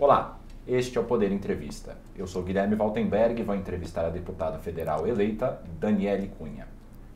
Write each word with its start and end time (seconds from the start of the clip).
Olá, 0.00 0.40
este 0.66 0.96
é 0.96 1.00
o 1.02 1.04
Poder 1.04 1.30
Entrevista. 1.30 1.94
Eu 2.16 2.26
sou 2.26 2.42
Guilherme 2.42 2.74
Valtenberg 2.74 3.38
e 3.38 3.44
vou 3.44 3.54
entrevistar 3.54 4.06
a 4.06 4.08
deputada 4.08 4.58
federal 4.58 5.06
eleita 5.06 5.60
Daniele 5.78 6.32
Cunha. 6.38 6.66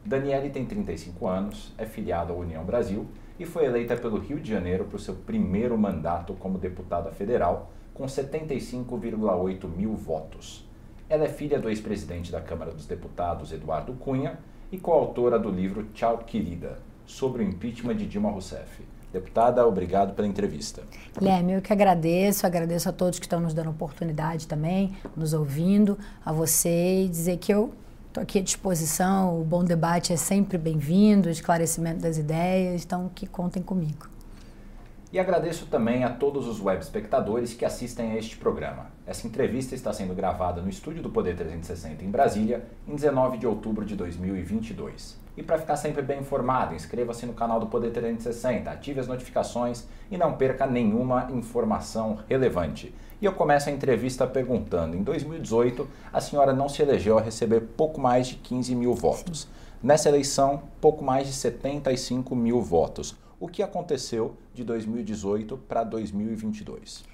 Daniele 0.04 0.50
tem 0.50 0.66
35 0.66 1.26
anos, 1.26 1.72
é 1.78 1.86
filiada 1.86 2.34
à 2.34 2.36
União 2.36 2.62
Brasil 2.62 3.06
e 3.40 3.46
foi 3.46 3.64
eleita 3.64 3.96
pelo 3.96 4.18
Rio 4.18 4.38
de 4.38 4.50
Janeiro 4.50 4.84
para 4.84 4.96
o 4.96 5.00
seu 5.00 5.14
primeiro 5.14 5.78
mandato 5.78 6.34
como 6.34 6.58
deputada 6.58 7.10
federal, 7.10 7.72
com 7.94 8.04
75,8 8.04 9.66
mil 9.66 9.94
votos. 9.94 10.68
Ela 11.08 11.24
é 11.24 11.28
filha 11.28 11.58
do 11.58 11.70
ex-presidente 11.70 12.30
da 12.30 12.42
Câmara 12.42 12.70
dos 12.70 12.84
Deputados, 12.84 13.50
Eduardo 13.50 13.94
Cunha, 13.94 14.38
e 14.70 14.76
coautora 14.76 15.38
do 15.38 15.48
livro 15.48 15.84
Tchau 15.94 16.18
Querida, 16.18 16.76
sobre 17.06 17.42
o 17.42 17.48
impeachment 17.48 17.96
de 17.96 18.06
Dilma 18.06 18.30
Rousseff. 18.30 18.82
Deputada, 19.14 19.64
obrigado 19.64 20.12
pela 20.12 20.26
entrevista. 20.26 20.82
Guilherme, 21.16 21.52
eu 21.52 21.62
que 21.62 21.72
agradeço, 21.72 22.44
agradeço 22.44 22.88
a 22.88 22.92
todos 22.92 23.20
que 23.20 23.26
estão 23.26 23.38
nos 23.38 23.54
dando 23.54 23.70
oportunidade 23.70 24.48
também, 24.48 24.96
nos 25.16 25.32
ouvindo, 25.32 25.96
a 26.26 26.32
você 26.32 27.04
e 27.04 27.08
dizer 27.08 27.36
que 27.36 27.54
eu 27.54 27.72
estou 28.08 28.24
aqui 28.24 28.40
à 28.40 28.42
disposição, 28.42 29.40
o 29.40 29.44
bom 29.44 29.62
debate 29.62 30.12
é 30.12 30.16
sempre 30.16 30.58
bem-vindo, 30.58 31.28
o 31.28 31.30
esclarecimento 31.30 32.00
das 32.00 32.18
ideias, 32.18 32.84
então 32.84 33.08
que 33.14 33.24
contem 33.24 33.62
comigo. 33.62 34.08
E 35.12 35.18
agradeço 35.20 35.66
também 35.66 36.02
a 36.02 36.10
todos 36.10 36.48
os 36.48 36.60
web 36.60 36.82
espectadores 36.82 37.54
que 37.54 37.64
assistem 37.64 38.10
a 38.10 38.16
este 38.16 38.36
programa. 38.36 38.93
Essa 39.06 39.26
entrevista 39.26 39.74
está 39.74 39.92
sendo 39.92 40.14
gravada 40.14 40.62
no 40.62 40.68
estúdio 40.70 41.02
do 41.02 41.10
Poder 41.10 41.36
360 41.36 42.02
em 42.02 42.10
Brasília, 42.10 42.64
em 42.88 42.94
19 42.94 43.36
de 43.36 43.46
outubro 43.46 43.84
de 43.84 43.94
2022. 43.94 45.18
E 45.36 45.42
para 45.42 45.58
ficar 45.58 45.76
sempre 45.76 46.00
bem 46.00 46.20
informado, 46.20 46.74
inscreva-se 46.74 47.26
no 47.26 47.34
canal 47.34 47.60
do 47.60 47.66
Poder 47.66 47.90
360, 47.90 48.70
ative 48.70 49.00
as 49.00 49.06
notificações 49.06 49.86
e 50.10 50.16
não 50.16 50.38
perca 50.38 50.66
nenhuma 50.66 51.28
informação 51.32 52.18
relevante. 52.26 52.94
E 53.20 53.26
eu 53.26 53.34
começo 53.34 53.68
a 53.68 53.72
entrevista 53.72 54.26
perguntando: 54.26 54.96
em 54.96 55.02
2018, 55.02 55.86
a 56.10 56.20
senhora 56.22 56.54
não 56.54 56.68
se 56.68 56.80
elegeu 56.80 57.18
a 57.18 57.22
receber 57.22 57.60
pouco 57.60 58.00
mais 58.00 58.28
de 58.28 58.36
15 58.36 58.74
mil 58.74 58.94
votos. 58.94 59.46
Nessa 59.82 60.08
eleição, 60.08 60.62
pouco 60.80 61.04
mais 61.04 61.26
de 61.26 61.34
75 61.34 62.34
mil 62.34 62.62
votos 62.62 63.14
o 63.44 63.48
que 63.48 63.62
aconteceu 63.62 64.36
de 64.54 64.64
2018 64.64 65.58
para 65.68 65.84
2022? 65.84 67.04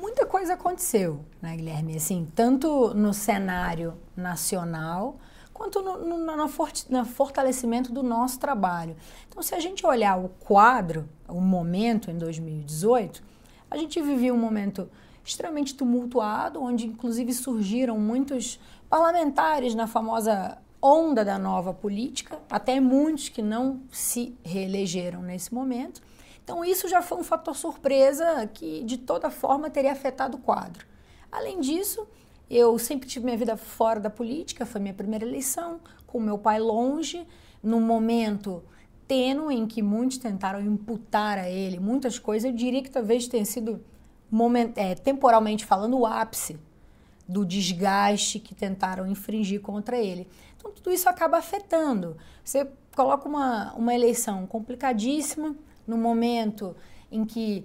Muita 0.00 0.24
coisa 0.24 0.54
aconteceu, 0.54 1.20
né, 1.42 1.54
Guilherme? 1.54 1.94
Assim, 1.94 2.26
tanto 2.34 2.94
no 2.94 3.12
cenário 3.12 3.98
nacional 4.16 5.18
quanto 5.52 5.82
no, 5.82 5.98
no, 5.98 6.18
no, 6.18 6.36
no, 6.36 7.04
fortalecimento 7.04 7.92
do 7.92 8.02
nosso 8.02 8.40
trabalho. 8.40 8.96
Então, 9.28 9.42
se 9.42 9.54
a 9.54 9.60
gente 9.60 9.84
olhar 9.84 10.18
o 10.18 10.30
quadro, 10.30 11.06
o 11.28 11.38
momento 11.38 12.10
em 12.10 12.16
2018, 12.16 13.22
a 13.70 13.76
gente 13.76 14.00
vivia 14.00 14.32
um 14.32 14.38
momento 14.38 14.88
extremamente 15.22 15.74
tumultuado, 15.74 16.62
onde 16.62 16.86
inclusive 16.86 17.34
surgiram 17.34 17.98
muitos 17.98 18.58
parlamentares 18.88 19.74
na 19.74 19.86
famosa 19.86 20.56
onda 20.80 21.22
da 21.22 21.38
nova 21.38 21.74
política, 21.74 22.40
até 22.48 22.80
muitos 22.80 23.28
que 23.28 23.42
não 23.42 23.82
se 23.92 24.34
reelegeram 24.42 25.20
nesse 25.20 25.52
momento. 25.52 26.00
Então, 26.50 26.64
isso 26.64 26.88
já 26.88 27.00
foi 27.00 27.16
um 27.16 27.22
fator 27.22 27.54
surpresa 27.54 28.44
que, 28.52 28.82
de 28.82 28.98
toda 28.98 29.30
forma, 29.30 29.70
teria 29.70 29.92
afetado 29.92 30.36
o 30.36 30.40
quadro. 30.40 30.84
Além 31.30 31.60
disso, 31.60 32.08
eu 32.50 32.76
sempre 32.76 33.08
tive 33.08 33.24
minha 33.24 33.36
vida 33.36 33.56
fora 33.56 34.00
da 34.00 34.10
política, 34.10 34.66
foi 34.66 34.80
minha 34.80 34.92
primeira 34.92 35.24
eleição, 35.24 35.78
com 36.08 36.18
meu 36.18 36.36
pai 36.36 36.58
longe, 36.58 37.24
num 37.62 37.80
momento 37.80 38.64
tênue 39.06 39.54
em 39.54 39.64
que 39.64 39.80
muitos 39.80 40.18
tentaram 40.18 40.60
imputar 40.60 41.38
a 41.38 41.48
ele 41.48 41.78
muitas 41.78 42.18
coisas. 42.18 42.50
Eu 42.50 42.56
diria 42.56 42.82
que 42.82 42.90
talvez 42.90 43.28
tenha 43.28 43.44
sido, 43.44 43.80
moment, 44.28 44.72
é, 44.74 44.96
temporalmente 44.96 45.64
falando, 45.64 45.96
o 45.96 46.04
ápice 46.04 46.58
do 47.28 47.46
desgaste 47.46 48.40
que 48.40 48.56
tentaram 48.56 49.06
infringir 49.06 49.60
contra 49.60 49.96
ele. 49.96 50.26
Então, 50.56 50.72
tudo 50.72 50.90
isso 50.90 51.08
acaba 51.08 51.38
afetando. 51.38 52.16
Você 52.42 52.68
coloca 52.96 53.28
uma, 53.28 53.72
uma 53.74 53.94
eleição 53.94 54.48
complicadíssima, 54.48 55.54
no 55.90 55.98
momento 55.98 56.76
em 57.10 57.24
que 57.24 57.64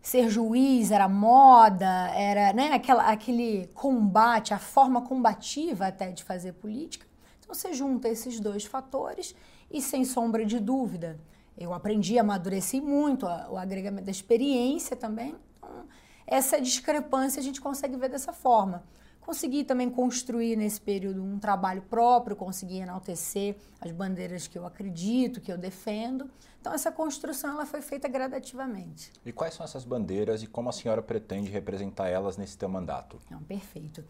ser 0.00 0.30
juiz 0.30 0.90
era 0.90 1.08
moda, 1.08 2.10
era 2.14 2.52
né, 2.52 2.72
aquela, 2.72 3.10
aquele 3.10 3.66
combate, 3.74 4.54
a 4.54 4.58
forma 4.58 5.02
combativa 5.02 5.88
até 5.88 6.10
de 6.10 6.24
fazer 6.24 6.52
política. 6.52 7.06
Então, 7.38 7.54
você 7.54 7.74
junta 7.74 8.08
esses 8.08 8.40
dois 8.40 8.64
fatores 8.64 9.34
e, 9.70 9.82
sem 9.82 10.04
sombra 10.04 10.44
de 10.44 10.58
dúvida, 10.58 11.18
eu 11.58 11.74
aprendi, 11.74 12.18
amadureci 12.18 12.80
muito, 12.80 13.26
o 13.26 13.56
agregamento 13.56 14.04
da 14.04 14.10
experiência 14.10 14.96
também. 14.96 15.34
Então, 15.58 15.84
essa 16.26 16.60
discrepância 16.60 17.40
a 17.40 17.42
gente 17.42 17.60
consegue 17.60 17.96
ver 17.96 18.08
dessa 18.08 18.32
forma. 18.32 18.84
Consegui 19.26 19.64
também 19.64 19.90
construir 19.90 20.54
nesse 20.54 20.80
período 20.80 21.20
um 21.20 21.36
trabalho 21.36 21.82
próprio, 21.82 22.36
consegui 22.36 22.78
enaltecer 22.78 23.56
as 23.80 23.90
bandeiras 23.90 24.46
que 24.46 24.56
eu 24.56 24.64
acredito, 24.64 25.40
que 25.40 25.50
eu 25.50 25.58
defendo. 25.58 26.30
Então 26.60 26.72
essa 26.72 26.92
construção 26.92 27.50
ela 27.50 27.66
foi 27.66 27.82
feita 27.82 28.06
gradativamente. 28.06 29.10
E 29.24 29.32
quais 29.32 29.52
são 29.54 29.64
essas 29.64 29.84
bandeiras 29.84 30.44
e 30.44 30.46
como 30.46 30.68
a 30.68 30.72
senhora 30.72 31.02
pretende 31.02 31.50
representar 31.50 32.06
elas 32.06 32.36
nesse 32.36 32.56
teu 32.56 32.68
mandato? 32.68 33.18
Não, 33.28 33.42
perfeito. 33.42 34.04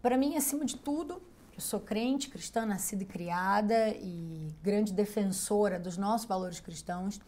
Para 0.00 0.16
mim, 0.16 0.36
acima 0.36 0.64
de 0.64 0.76
tudo, 0.76 1.20
eu 1.52 1.60
sou 1.60 1.80
crente, 1.80 2.30
cristã, 2.30 2.64
nascida 2.64 3.02
e 3.02 3.06
criada 3.06 3.88
e 3.88 4.54
grande 4.62 4.92
defensora 4.92 5.80
dos 5.80 5.96
nossos 5.96 6.28
valores 6.28 6.60
cristãos. 6.60 7.20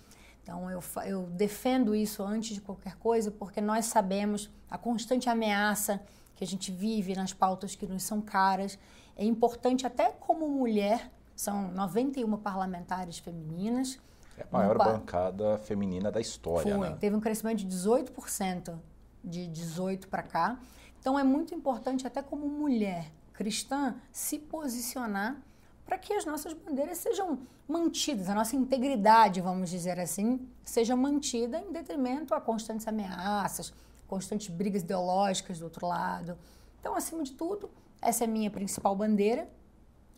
Então, 0.45 0.71
eu, 0.71 0.81
eu 1.07 1.23
defendo 1.25 1.93
isso 1.93 2.23
antes 2.23 2.55
de 2.55 2.61
qualquer 2.61 2.95
coisa, 2.99 3.33
porque 3.33 3.61
nós 3.61 3.87
sabemos 3.87 4.49
a 4.71 4.79
constante 4.79 5.29
ameaça 5.29 6.01
que 6.43 6.45
a 6.45 6.47
gente 6.49 6.73
vive, 6.73 7.15
nas 7.15 7.33
pautas 7.33 7.77
que 7.77 7.87
nos 7.87 8.03
são 8.03 8.21
caras. 8.21 8.77
É 9.17 9.25
importante, 9.25 9.87
até 9.87 10.11
como 10.11 10.49
mulher, 10.49 11.09
são 11.37 11.71
91 11.71 12.37
parlamentares 12.39 13.19
femininas. 13.19 14.01
É 14.37 14.43
a 14.43 14.47
maior 14.51 14.77
bancada 14.77 15.57
feminina 15.59 16.11
da 16.11 16.21
história. 16.21 16.77
Foi, 16.77 16.89
né? 16.89 16.97
teve 16.99 17.15
um 17.15 17.21
crescimento 17.21 17.59
de 17.59 17.67
18% 17.69 18.77
de 19.23 19.47
18 19.47 20.09
para 20.09 20.25
cá. 20.25 20.59
Então 20.99 21.17
é 21.17 21.23
muito 21.23 21.55
importante, 21.55 22.07
até 22.09 22.21
como 22.21 22.49
mulher 22.49 23.13
cristã, 23.33 23.95
se 24.11 24.39
posicionar 24.39 25.41
para 25.85 25.97
que 25.97 26.13
as 26.13 26.25
nossas 26.25 26.53
bandeiras 26.53 26.99
sejam 26.99 27.41
mantidas, 27.69 28.29
a 28.29 28.35
nossa 28.35 28.57
integridade, 28.57 29.41
vamos 29.41 29.71
dizer 29.71 29.99
assim, 30.01 30.49
seja 30.65 30.97
mantida 30.97 31.59
em 31.59 31.71
detrimento 31.71 32.35
a 32.35 32.41
constantes 32.41 32.87
ameaças, 32.89 33.73
constantes 34.13 34.49
brigas 34.49 34.83
ideológicas 34.83 35.59
do 35.59 35.65
outro 35.65 35.87
lado. 35.87 36.37
Então, 36.79 36.95
acima 36.95 37.23
de 37.23 37.33
tudo, 37.33 37.71
essa 38.03 38.25
é 38.25 38.27
a 38.27 38.31
minha 38.31 38.51
principal 38.51 38.95
bandeira. 38.95 39.49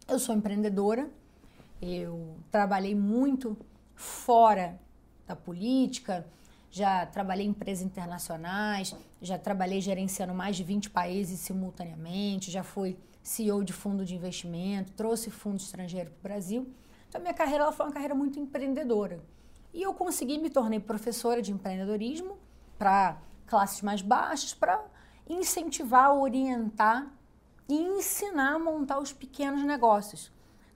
Eu 0.09 0.19
sou 0.19 0.35
empreendedora, 0.35 1.09
eu 1.81 2.37
trabalhei 2.51 2.93
muito 2.93 3.57
fora 3.95 4.81
da 5.29 5.37
política, 5.37 6.27
já 6.73 7.07
trabalhei 7.07 7.47
em 7.47 7.51
empresas 7.51 7.85
internacionais, 7.85 8.97
já 9.23 9.39
trabalhei 9.39 9.81
gerenciando 9.81 10.35
mais 10.35 10.57
de 10.57 10.65
20 10.65 10.91
países 10.91 11.39
simultaneamente, 11.39 12.51
já 12.51 12.65
fui 12.65 12.99
CEO 13.23 13.63
de 13.63 13.73
fundo 13.73 14.05
de 14.05 14.17
investimento, 14.17 14.91
trouxe 14.91 15.31
fundo 15.31 15.61
estrangeiro 15.61 16.11
para 16.11 16.19
o 16.19 16.23
Brasil. 16.23 16.75
Então, 17.09 17.21
minha 17.21 17.33
carreira 17.33 17.71
foi 17.71 17.87
uma 17.87 17.93
carreira 17.93 18.15
muito 18.17 18.41
empreendedora. 18.41 19.21
E 19.73 19.81
eu 19.81 19.95
consegui 19.95 20.37
me 20.37 20.51
tornar 20.51 20.81
professora 20.81 21.41
de 21.41 21.53
empreendedorismo 21.53 22.37
para 22.77 23.23
classes 23.47 23.83
mais 23.83 24.03
baixas 24.03 24.55
para 24.55 24.83
incentivar, 25.29 26.15
orientar 26.15 27.07
e 27.69 27.75
ensinar 27.75 28.55
a 28.55 28.59
montar 28.59 28.99
os 28.99 29.13
pequenos 29.13 29.63
negócios. 29.65 30.31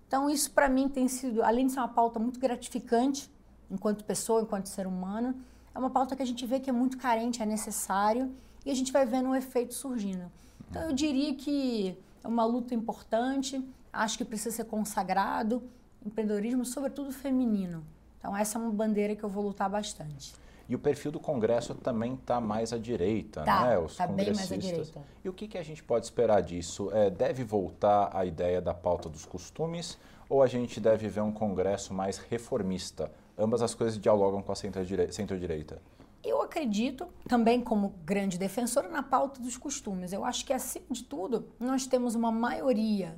Então, 0.06 0.30
isso 0.30 0.50
para 0.50 0.68
mim 0.68 0.88
tem 0.88 1.06
sido, 1.06 1.42
além 1.42 1.66
de 1.66 1.72
ser 1.72 1.80
uma 1.80 1.88
pauta 1.88 2.18
muito 2.18 2.40
gratificante, 2.40 3.30
enquanto 3.70 4.04
pessoa, 4.04 4.40
enquanto 4.40 4.66
ser 4.66 4.86
humano, 4.86 5.34
é 5.74 5.78
uma 5.78 5.90
pauta 5.90 6.16
que 6.16 6.22
a 6.22 6.26
gente 6.26 6.46
vê 6.46 6.58
que 6.58 6.70
é 6.70 6.72
muito 6.72 6.96
carente, 6.96 7.42
é 7.42 7.46
necessário 7.46 8.34
e 8.64 8.70
a 8.70 8.74
gente 8.74 8.90
vai 8.90 9.04
vendo 9.04 9.28
um 9.28 9.34
efeito 9.34 9.74
surgindo. 9.74 10.30
Então, 10.70 10.82
eu 10.82 10.92
diria 10.92 11.34
que 11.34 11.96
é 12.24 12.28
uma 12.28 12.44
luta 12.44 12.74
importante, 12.74 13.62
acho 13.92 14.16
que 14.16 14.24
precisa 14.24 14.56
ser 14.56 14.64
consagrado, 14.64 15.62
empreendedorismo, 16.04 16.64
sobretudo 16.64 17.12
feminino. 17.12 17.84
Então, 18.18 18.36
essa 18.36 18.58
é 18.58 18.62
uma 18.62 18.70
bandeira 18.70 19.14
que 19.14 19.22
eu 19.22 19.28
vou 19.28 19.44
lutar 19.44 19.68
bastante. 19.68 20.34
E 20.68 20.74
o 20.74 20.78
perfil 20.78 21.10
do 21.10 21.18
Congresso 21.18 21.74
também 21.74 22.14
está 22.14 22.40
mais 22.40 22.74
à 22.74 22.78
direita, 22.78 23.42
tá, 23.42 23.62
né? 23.62 23.78
Os 23.78 23.96
tá 23.96 24.06
congressistas. 24.06 24.48
Bem 24.48 24.58
mais 24.58 24.66
à 24.66 24.78
direita. 24.78 25.02
E 25.24 25.28
o 25.28 25.32
que, 25.32 25.48
que 25.48 25.56
a 25.56 25.62
gente 25.62 25.82
pode 25.82 26.04
esperar 26.04 26.42
disso? 26.42 26.90
É, 26.92 27.08
deve 27.08 27.42
voltar 27.42 28.10
a 28.12 28.26
ideia 28.26 28.60
da 28.60 28.74
pauta 28.74 29.08
dos 29.08 29.24
costumes 29.24 29.96
ou 30.28 30.42
a 30.42 30.46
gente 30.46 30.78
deve 30.78 31.08
ver 31.08 31.22
um 31.22 31.32
Congresso 31.32 31.94
mais 31.94 32.18
reformista? 32.18 33.10
Ambas 33.38 33.62
as 33.62 33.74
coisas 33.74 33.98
dialogam 33.98 34.42
com 34.42 34.52
a 34.52 34.54
centro-direita. 34.54 35.80
Eu 36.22 36.42
acredito, 36.42 37.06
também 37.26 37.60
como 37.60 37.94
grande 38.04 38.36
defensora, 38.36 38.88
na 38.88 39.02
pauta 39.02 39.40
dos 39.40 39.56
costumes. 39.56 40.12
Eu 40.12 40.24
acho 40.24 40.44
que, 40.44 40.52
acima 40.52 40.86
de 40.90 41.04
tudo, 41.04 41.46
nós 41.58 41.86
temos 41.86 42.14
uma 42.14 42.30
maioria 42.30 43.16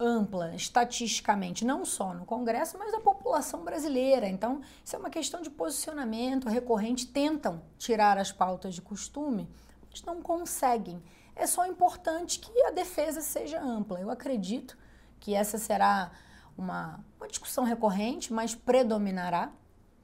ampla, 0.00 0.54
estatisticamente, 0.54 1.64
não 1.64 1.84
só 1.84 2.14
no 2.14 2.24
Congresso, 2.24 2.78
mas 2.78 2.90
da 2.90 3.00
população 3.00 3.62
brasileira. 3.62 4.26
Então, 4.26 4.62
isso 4.82 4.96
é 4.96 4.98
uma 4.98 5.10
questão 5.10 5.42
de 5.42 5.50
posicionamento 5.50 6.48
recorrente. 6.48 7.06
Tentam 7.06 7.62
tirar 7.78 8.16
as 8.16 8.32
pautas 8.32 8.74
de 8.74 8.80
costume 8.80 9.46
Eles 9.90 10.02
não 10.02 10.22
conseguem. 10.22 11.02
É 11.36 11.46
só 11.46 11.66
importante 11.66 12.38
que 12.38 12.62
a 12.64 12.70
defesa 12.70 13.20
seja 13.20 13.60
ampla. 13.60 14.00
Eu 14.00 14.10
acredito 14.10 14.76
que 15.18 15.34
essa 15.34 15.58
será 15.58 16.10
uma, 16.56 17.04
uma 17.18 17.28
discussão 17.28 17.64
recorrente, 17.64 18.32
mas 18.32 18.54
predominará. 18.54 19.52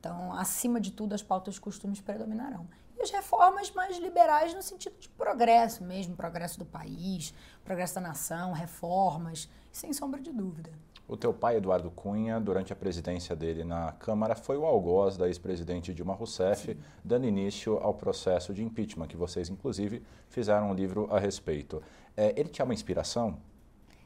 Então, 0.07 0.33
acima 0.35 0.81
de 0.81 0.93
tudo, 0.93 1.15
as 1.15 1.23
pautas 1.23 1.55
de 1.55 1.61
costumes 1.61 2.01
predominarão. 2.01 2.65
E 2.97 3.03
as 3.03 3.11
reformas 3.11 3.73
mais 3.73 3.99
liberais 3.99 4.55
no 4.55 4.63
sentido 4.63 4.95
de 5.01 5.09
progresso 5.09 5.83
mesmo, 5.83 6.15
progresso 6.15 6.61
do 6.61 6.65
país, 6.65 7.35
progresso 7.65 7.97
da 7.97 8.01
nação, 8.01 8.53
reformas, 8.53 9.49
sem 9.73 9.93
sombra 9.93 10.21
de 10.21 10.33
dúvida. 10.33 10.71
O 11.09 11.17
teu 11.17 11.35
pai, 11.35 11.57
Eduardo 11.57 11.91
Cunha, 11.91 12.41
durante 12.41 12.73
a 12.73 12.77
presidência 12.77 13.35
dele 13.35 13.65
na 13.65 13.93
Câmara, 13.93 14.37
foi 14.37 14.57
o 14.57 14.65
algoz 14.65 15.17
da 15.17 15.27
ex-presidente 15.27 15.93
Dilma 15.93 16.15
Rousseff, 16.15 16.73
Sim. 16.73 16.81
dando 17.05 17.27
início 17.27 17.77
ao 17.79 17.93
processo 17.93 18.55
de 18.55 18.63
impeachment, 18.63 19.09
que 19.09 19.17
vocês, 19.17 19.49
inclusive, 19.49 20.05
fizeram 20.29 20.71
um 20.71 20.75
livro 20.75 21.09
a 21.11 21.19
respeito. 21.19 21.83
É, 22.17 22.33
ele 22.39 22.49
tinha 22.49 22.65
uma 22.65 22.75
inspiração? 22.75 23.39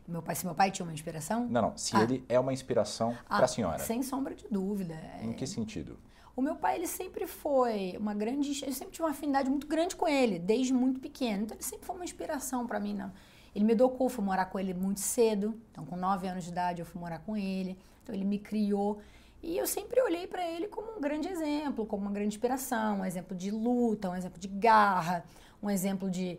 Meu 0.06 0.22
pai, 0.22 0.34
se 0.34 0.44
meu 0.44 0.54
pai 0.54 0.70
tinha 0.70 0.84
uma 0.84 0.92
inspiração? 0.92 1.46
Não, 1.48 1.62
não. 1.62 1.76
Se 1.76 1.96
ah. 1.96 2.02
ele 2.02 2.24
é 2.28 2.38
uma 2.38 2.52
inspiração 2.52 3.16
ah, 3.28 3.36
para 3.36 3.44
a 3.44 3.48
senhora. 3.48 3.78
Sem 3.78 4.02
sombra 4.02 4.34
de 4.34 4.46
dúvida. 4.50 4.98
Em 5.22 5.32
que 5.32 5.46
sentido? 5.46 5.98
O 6.36 6.42
meu 6.42 6.56
pai, 6.56 6.76
ele 6.76 6.86
sempre 6.86 7.26
foi 7.26 7.96
uma 7.98 8.14
grande. 8.14 8.50
Eu 8.64 8.72
sempre 8.72 8.92
tive 8.92 9.02
uma 9.02 9.10
afinidade 9.10 9.50
muito 9.50 9.66
grande 9.66 9.94
com 9.94 10.08
ele, 10.08 10.38
desde 10.38 10.72
muito 10.72 11.00
pequeno. 11.00 11.44
Então, 11.44 11.56
ele 11.56 11.64
sempre 11.64 11.86
foi 11.86 11.94
uma 11.94 12.04
inspiração 12.04 12.66
para 12.66 12.80
mim. 12.80 12.94
Não. 12.94 13.12
Ele 13.54 13.64
me 13.64 13.72
educou, 13.72 14.08
fui 14.08 14.24
morar 14.24 14.46
com 14.46 14.58
ele 14.58 14.72
muito 14.72 15.00
cedo. 15.00 15.54
Então, 15.70 15.84
com 15.84 15.96
9 15.96 16.28
anos 16.28 16.44
de 16.44 16.50
idade, 16.50 16.80
eu 16.80 16.86
fui 16.86 17.00
morar 17.00 17.18
com 17.20 17.36
ele. 17.36 17.76
Então, 18.02 18.14
ele 18.14 18.24
me 18.24 18.38
criou. 18.38 19.00
E 19.42 19.56
eu 19.56 19.66
sempre 19.66 20.00
olhei 20.02 20.26
para 20.26 20.46
ele 20.46 20.68
como 20.68 20.96
um 20.96 21.00
grande 21.00 21.28
exemplo, 21.28 21.86
como 21.86 22.02
uma 22.02 22.10
grande 22.10 22.28
inspiração, 22.28 23.00
um 23.00 23.04
exemplo 23.04 23.36
de 23.36 23.50
luta, 23.50 24.10
um 24.10 24.14
exemplo 24.14 24.38
de 24.38 24.48
garra, 24.48 25.24
um 25.62 25.70
exemplo 25.70 26.10
de 26.10 26.38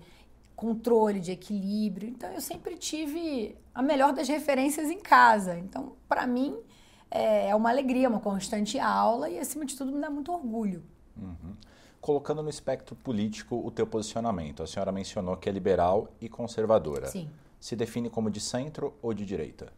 controle, 0.61 1.19
de 1.19 1.31
equilíbrio. 1.31 2.07
Então, 2.07 2.31
eu 2.31 2.39
sempre 2.39 2.77
tive 2.77 3.57
a 3.73 3.81
melhor 3.81 4.13
das 4.13 4.27
referências 4.27 4.89
em 4.89 4.99
casa. 4.99 5.57
Então, 5.57 5.93
para 6.07 6.27
mim, 6.27 6.55
é, 7.09 7.49
é 7.49 7.55
uma 7.55 7.69
alegria, 7.69 8.07
uma 8.07 8.19
constante 8.19 8.77
aula 8.79 9.29
e, 9.29 9.39
acima 9.39 9.65
de 9.65 9.75
tudo, 9.75 9.91
me 9.91 9.99
dá 9.99 10.09
muito 10.09 10.31
orgulho. 10.31 10.83
Uhum 11.17 11.55
colocando 12.01 12.41
no 12.41 12.49
espectro 12.49 12.95
político 12.95 13.55
o 13.63 13.69
teu 13.69 13.85
posicionamento. 13.85 14.63
A 14.63 14.67
senhora 14.67 14.91
mencionou 14.91 15.37
que 15.37 15.47
é 15.47 15.51
liberal 15.51 16.09
e 16.19 16.27
conservadora. 16.27 17.07
Sim. 17.07 17.29
Se 17.59 17.75
define 17.75 18.09
como 18.09 18.31
de 18.31 18.39
centro 18.41 18.95
ou 19.03 19.13
de 19.13 19.23
direita? 19.23 19.71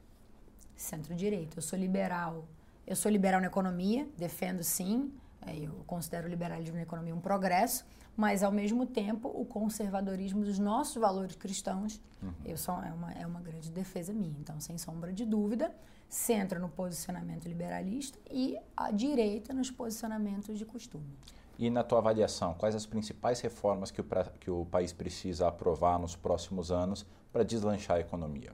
Centro-direita. 0.73 1.57
Eu 1.57 1.61
sou 1.61 1.77
liberal. 1.77 2.45
Eu 2.87 2.95
sou 2.95 3.11
liberal 3.11 3.41
na 3.41 3.47
economia, 3.47 4.07
defendo 4.17 4.63
sim. 4.63 5.11
Eu 5.47 5.83
considero 5.87 6.27
o 6.27 6.29
liberalismo 6.29 6.75
na 6.75 6.83
economia 6.83 7.15
um 7.15 7.19
progresso, 7.19 7.85
mas 8.15 8.43
ao 8.43 8.51
mesmo 8.51 8.85
tempo 8.85 9.27
o 9.27 9.45
conservadorismo 9.45 10.43
dos 10.43 10.59
nossos 10.59 10.95
valores 10.95 11.35
cristãos 11.35 11.99
uhum. 12.21 12.33
eu 12.45 12.57
sou, 12.57 12.75
é, 12.83 12.91
uma, 12.91 13.11
é 13.13 13.25
uma 13.25 13.41
grande 13.41 13.71
defesa 13.71 14.13
minha. 14.13 14.35
Então, 14.39 14.59
sem 14.59 14.77
sombra 14.77 15.11
de 15.11 15.25
dúvida, 15.25 15.73
centra 16.07 16.59
no 16.59 16.69
posicionamento 16.69 17.45
liberalista 17.45 18.19
e 18.29 18.57
a 18.77 18.91
direita 18.91 19.53
nos 19.53 19.71
posicionamentos 19.71 20.57
de 20.57 20.65
costume. 20.65 21.17
E 21.57 21.69
na 21.69 21.83
tua 21.83 21.99
avaliação, 21.99 22.53
quais 22.53 22.75
as 22.75 22.85
principais 22.85 23.39
reformas 23.41 23.91
que 23.91 24.01
o, 24.01 24.05
que 24.39 24.49
o 24.49 24.65
país 24.65 24.91
precisa 24.91 25.47
aprovar 25.47 25.99
nos 25.99 26.15
próximos 26.15 26.71
anos 26.71 27.05
para 27.31 27.43
deslanchar 27.43 27.97
a 27.97 27.99
economia? 27.99 28.51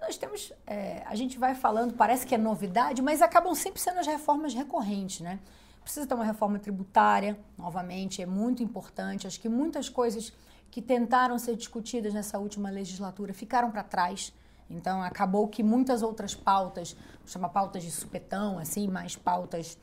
Nós 0.00 0.16
temos, 0.16 0.52
é, 0.66 1.02
a 1.06 1.14
gente 1.14 1.38
vai 1.38 1.54
falando, 1.54 1.94
parece 1.94 2.26
que 2.26 2.34
é 2.34 2.38
novidade, 2.38 3.00
mas 3.00 3.22
acabam 3.22 3.54
sempre 3.54 3.80
sendo 3.80 4.00
as 4.00 4.06
reformas 4.06 4.52
recorrentes, 4.52 5.20
né? 5.20 5.38
Precisa 5.82 6.06
ter 6.06 6.14
uma 6.14 6.24
reforma 6.24 6.58
tributária, 6.58 7.38
novamente, 7.58 8.22
é 8.22 8.26
muito 8.26 8.62
importante. 8.62 9.26
Acho 9.26 9.40
que 9.40 9.48
muitas 9.48 9.88
coisas 9.88 10.32
que 10.70 10.80
tentaram 10.80 11.38
ser 11.38 11.56
discutidas 11.56 12.14
nessa 12.14 12.38
última 12.38 12.70
legislatura 12.70 13.34
ficaram 13.34 13.70
para 13.70 13.82
trás. 13.82 14.32
Então, 14.70 15.02
acabou 15.02 15.48
que 15.48 15.62
muitas 15.62 16.02
outras 16.02 16.34
pautas, 16.34 16.96
chama 17.26 17.48
pautas 17.48 17.82
de 17.82 17.90
supetão, 17.90 18.58
assim, 18.58 18.88
mais 18.88 19.16
pautas 19.16 19.76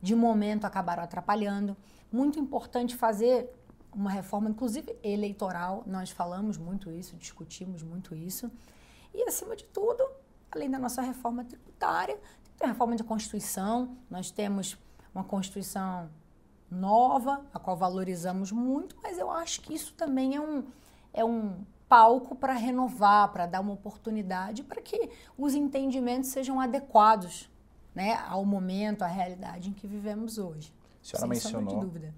de 0.00 0.14
momento 0.16 0.64
acabaram 0.64 1.02
atrapalhando. 1.02 1.76
Muito 2.10 2.40
importante 2.40 2.96
fazer 2.96 3.48
uma 3.94 4.10
reforma, 4.10 4.50
inclusive 4.50 4.96
eleitoral, 5.02 5.84
nós 5.86 6.10
falamos 6.10 6.56
muito 6.56 6.90
isso, 6.90 7.14
discutimos 7.16 7.82
muito 7.82 8.14
isso. 8.14 8.50
E, 9.14 9.22
acima 9.28 9.54
de 9.54 9.64
tudo, 9.64 10.02
além 10.50 10.70
da 10.70 10.78
nossa 10.78 11.02
reforma 11.02 11.44
tributária, 11.44 12.18
tem 12.58 12.68
a 12.68 12.72
reforma 12.72 12.96
da 12.96 13.04
Constituição, 13.04 13.96
nós 14.10 14.30
temos 14.30 14.76
uma 15.14 15.24
Constituição 15.24 16.08
nova, 16.70 17.44
a 17.52 17.58
qual 17.58 17.76
valorizamos 17.76 18.50
muito, 18.50 18.96
mas 19.02 19.18
eu 19.18 19.30
acho 19.30 19.60
que 19.60 19.74
isso 19.74 19.92
também 19.94 20.34
é 20.34 20.40
um, 20.40 20.64
é 21.12 21.24
um 21.24 21.56
palco 21.88 22.34
para 22.34 22.54
renovar, 22.54 23.30
para 23.32 23.44
dar 23.44 23.60
uma 23.60 23.74
oportunidade 23.74 24.62
para 24.62 24.80
que 24.80 25.10
os 25.36 25.54
entendimentos 25.54 26.30
sejam 26.30 26.58
adequados 26.58 27.50
né, 27.94 28.14
ao 28.26 28.44
momento, 28.46 29.02
à 29.02 29.06
realidade 29.06 29.68
em 29.68 29.72
que 29.74 29.86
vivemos 29.86 30.38
hoje. 30.38 30.72
A 31.02 31.04
senhora 31.04 31.26
mencionou, 31.26 31.74
de 31.74 31.80
dúvida. 31.84 32.14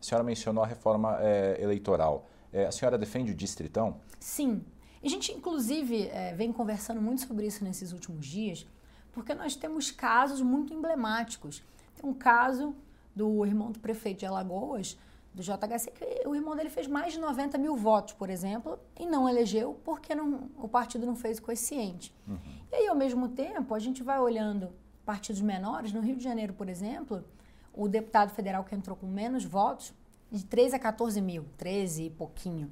A 0.00 0.02
senhora 0.02 0.22
mencionou 0.22 0.62
a 0.62 0.66
reforma 0.66 1.18
é, 1.20 1.60
eleitoral. 1.60 2.26
É, 2.52 2.66
a 2.66 2.72
senhora 2.72 2.96
defende 2.96 3.32
o 3.32 3.34
distritão? 3.34 3.96
Sim. 4.20 4.64
A 5.02 5.08
gente, 5.08 5.32
inclusive, 5.32 6.06
é, 6.08 6.34
vem 6.34 6.52
conversando 6.52 7.00
muito 7.00 7.26
sobre 7.26 7.46
isso 7.46 7.64
nesses 7.64 7.92
últimos 7.92 8.26
dias, 8.26 8.66
porque 9.12 9.34
nós 9.34 9.56
temos 9.56 9.90
casos 9.90 10.40
muito 10.40 10.72
emblemáticos. 10.72 11.62
Tem 12.00 12.08
um 12.08 12.14
caso 12.14 12.74
do 13.14 13.44
irmão 13.44 13.70
do 13.70 13.78
prefeito 13.78 14.20
de 14.20 14.26
Alagoas, 14.26 14.98
do 15.34 15.42
JHC, 15.42 15.90
que 15.90 16.26
o 16.26 16.34
irmão 16.34 16.56
dele 16.56 16.70
fez 16.70 16.86
mais 16.86 17.12
de 17.12 17.20
90 17.20 17.58
mil 17.58 17.76
votos, 17.76 18.14
por 18.14 18.30
exemplo, 18.30 18.78
e 18.98 19.06
não 19.06 19.28
elegeu 19.28 19.78
porque 19.84 20.14
não, 20.14 20.50
o 20.56 20.66
partido 20.66 21.06
não 21.06 21.14
fez 21.14 21.38
o 21.38 21.42
coeficiente. 21.42 22.14
Uhum. 22.26 22.38
E 22.72 22.74
aí, 22.74 22.88
ao 22.88 22.96
mesmo 22.96 23.28
tempo, 23.28 23.74
a 23.74 23.78
gente 23.78 24.02
vai 24.02 24.18
olhando 24.18 24.72
partidos 25.04 25.40
menores, 25.40 25.92
no 25.92 26.00
Rio 26.00 26.16
de 26.16 26.24
Janeiro, 26.24 26.54
por 26.54 26.68
exemplo, 26.68 27.24
o 27.72 27.86
deputado 27.86 28.30
federal 28.30 28.64
que 28.64 28.74
entrou 28.74 28.96
com 28.96 29.06
menos 29.06 29.44
votos, 29.44 29.92
de 30.30 30.44
13 30.44 30.76
a 30.76 30.78
14 30.78 31.20
mil, 31.20 31.44
13 31.58 32.04
e 32.04 32.10
pouquinho. 32.10 32.70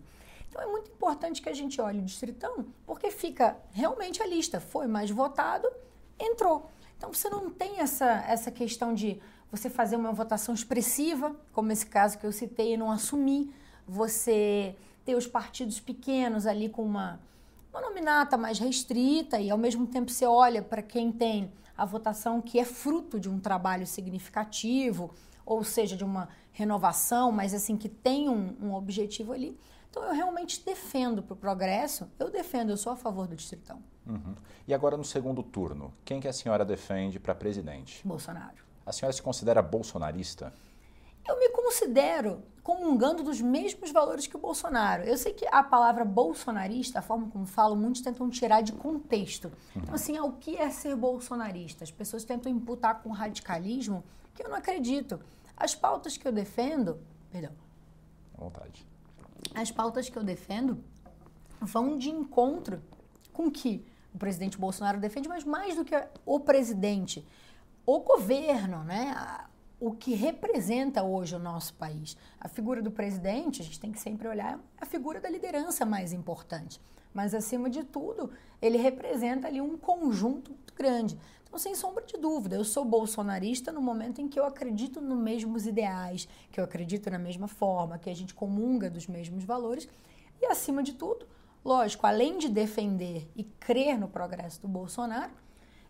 Então 0.49 0.63
é 0.63 0.67
muito 0.67 0.91
importante 0.91 1.43
que 1.43 1.49
a 1.49 1.55
gente 1.55 1.81
olhe 1.81 1.99
o 1.99 2.03
distritão, 2.03 2.65
porque 2.87 3.11
fica 3.11 3.57
realmente 3.73 4.23
a 4.23 4.27
lista 4.27 4.61
foi 4.61 4.87
mais 4.87 5.11
votado, 5.11 5.69
entrou. 6.19 6.71
Então 6.99 7.13
você 7.13 7.31
não 7.31 7.49
tem 7.49 7.79
essa, 7.79 8.25
essa 8.27 8.51
questão 8.51 8.93
de 8.93 9.19
você 9.51 9.71
fazer 9.71 9.97
uma 9.97 10.13
votação 10.13 10.55
expressiva, 10.55 11.35
como 11.53 11.73
esse 11.73 11.87
caso 11.87 12.19
que 12.19 12.27
eu 12.27 12.33
citei, 12.33 12.75
e 12.75 12.77
não 12.77 12.91
assumir, 12.91 13.55
você 13.87 14.77
ter 15.05 15.15
os 15.15 15.27
partidos 15.27 15.81
pequenos 15.81 16.47
ali 16.47 16.69
com 16.69 16.85
uma, 16.85 17.19
uma 17.73 17.81
nominata 17.81 18.37
mais 18.37 18.59
restrita 18.59 19.41
e 19.41 19.49
ao 19.49 19.57
mesmo 19.57 19.87
tempo 19.87 20.11
você 20.11 20.27
olha 20.27 20.61
para 20.61 20.83
quem 20.83 21.11
tem 21.11 21.51
a 21.77 21.87
votação 21.87 22.43
que 22.43 22.59
é 22.59 22.65
fruto 22.65 23.19
de 23.19 23.31
um 23.31 23.39
trabalho 23.39 23.87
significativo, 23.87 25.15
ou 25.47 25.65
seja, 25.65 25.97
de 25.97 26.05
uma 26.05 26.29
renovação, 26.53 27.31
mas 27.33 27.55
assim 27.55 27.77
que 27.77 27.89
tem 27.89 28.29
um, 28.29 28.55
um 28.61 28.75
objetivo 28.75 29.33
ali. 29.33 29.57
Então 29.89 30.03
eu 30.03 30.13
realmente 30.13 30.63
defendo 30.63 31.23
para 31.23 31.33
o 31.33 31.37
progresso, 31.37 32.11
eu 32.19 32.31
defendo, 32.31 32.71
eu 32.71 32.77
sou 32.77 32.93
a 32.93 32.97
favor 32.97 33.27
do 33.27 33.37
distritão. 33.37 33.81
Uhum. 34.09 34.35
E 34.67 34.73
agora 34.73 34.97
no 34.97 35.05
segundo 35.05 35.43
turno, 35.43 35.93
quem 36.05 36.19
que 36.19 36.27
a 36.27 36.33
senhora 36.33 36.65
defende 36.65 37.21
para 37.21 37.35
presidente? 37.35 38.01
Bolsonaro. 38.07 38.57
A 38.85 38.93
senhora 38.93 39.13
se 39.13 39.21
considera 39.21 39.61
bolsonarista? 39.61 40.53
Eu 41.29 41.39
me 41.39 41.51
considero 41.51 42.43
comungando 42.63 43.23
dos 43.23 43.41
mesmos 43.41 43.91
valores 43.91 44.27
que 44.27 44.37
o 44.37 44.39
Bolsonaro. 44.39 45.03
Eu 45.05 45.17
sei 45.17 45.33
que 45.33 45.47
a 45.51 45.63
palavra 45.63 46.05
bolsonarista, 46.05 46.99
a 46.99 47.03
forma 47.03 47.29
como 47.29 47.47
falo, 47.47 47.77
muitos 47.77 48.01
tentam 48.01 48.29
tirar 48.31 48.63
de 48.63 48.73
contexto. 48.73 49.51
Então, 49.75 49.95
assim, 49.95 50.19
o 50.19 50.33
que 50.33 50.57
é 50.57 50.71
ser 50.71 50.95
bolsonarista? 50.97 51.85
As 51.85 51.91
pessoas 51.91 52.25
tentam 52.25 52.51
imputar 52.51 53.03
com 53.03 53.11
radicalismo 53.11 54.05
que 54.35 54.43
eu 54.43 54.49
não 54.49 54.57
acredito. 54.57 55.21
As 55.57 55.75
pautas 55.75 56.17
que 56.17 56.27
eu 56.27 56.33
defendo. 56.33 56.99
Perdão. 57.31 57.53
À 58.37 58.41
vontade. 58.45 58.87
As 59.55 59.71
pautas 59.71 60.09
que 60.09 60.17
eu 60.17 60.23
defendo 60.23 60.83
vão 61.61 61.97
de 61.97 62.11
encontro 62.11 62.83
com 63.33 63.51
que 63.51 63.87
o 64.19 64.27
presidente 64.27 64.59
Bolsonaro 64.59 64.99
defende, 64.99 65.29
mas 65.29 65.45
mais 65.45 65.77
do 65.77 65.85
que 65.85 65.95
o 66.27 66.41
presidente, 66.41 67.25
o 67.87 68.01
governo, 68.01 68.83
né? 68.83 69.15
o 69.81 69.93
que 69.93 70.13
representa 70.13 71.05
hoje 71.05 71.37
o 71.37 71.39
nosso 71.39 71.73
país. 71.75 72.17
A 72.41 72.49
figura 72.49 72.83
do 72.83 72.91
presidente, 72.91 73.63
a 73.63 73.65
gente 73.65 73.79
tem 73.79 73.93
que 73.93 74.01
sempre 74.01 74.27
olhar 74.27 74.59
a 74.77 74.85
figura 74.85 75.21
da 75.21 75.31
liderança 75.31 75.87
mais 75.87 76.13
importante. 76.13 76.81
Mas, 77.15 77.33
acima 77.33 77.71
de 77.71 77.85
tudo, 77.85 78.31
ele 78.61 78.77
representa 78.77 79.47
ali 79.47 79.61
um 79.61 79.79
conjunto 79.79 80.51
muito 80.51 80.75
grande. 80.75 81.17
Então, 81.47 81.59
sem 81.59 81.77
sombra 81.77 82.05
de 82.05 82.19
dúvida, 82.19 82.57
eu 82.57 82.65
sou 82.65 82.85
bolsonarista 82.85 83.71
no 83.71 83.81
momento 83.81 84.21
em 84.21 84.29
que 84.29 84.39
eu 84.39 84.45
acredito 84.45 85.01
nos 85.01 85.17
mesmos 85.17 85.65
ideais, 85.65 86.29
que 86.51 86.59
eu 86.59 86.65
acredito 86.65 87.09
na 87.09 87.19
mesma 87.19 87.47
forma, 87.47 87.99
que 87.99 88.11
a 88.11 88.15
gente 88.15 88.35
comunga 88.35 88.91
dos 88.91 89.07
mesmos 89.07 89.45
valores. 89.45 89.89
E, 90.43 90.47
acima 90.47 90.83
de 90.83 90.95
tudo, 90.95 91.25
lógico, 91.65 92.07
além 92.07 92.39
de 92.39 92.49
defender 92.49 93.31
e 93.37 93.45
crer 93.45 93.99
no 93.99 94.09
progresso 94.09 94.63
do 94.63 94.69
Bolsonaro, 94.69 95.33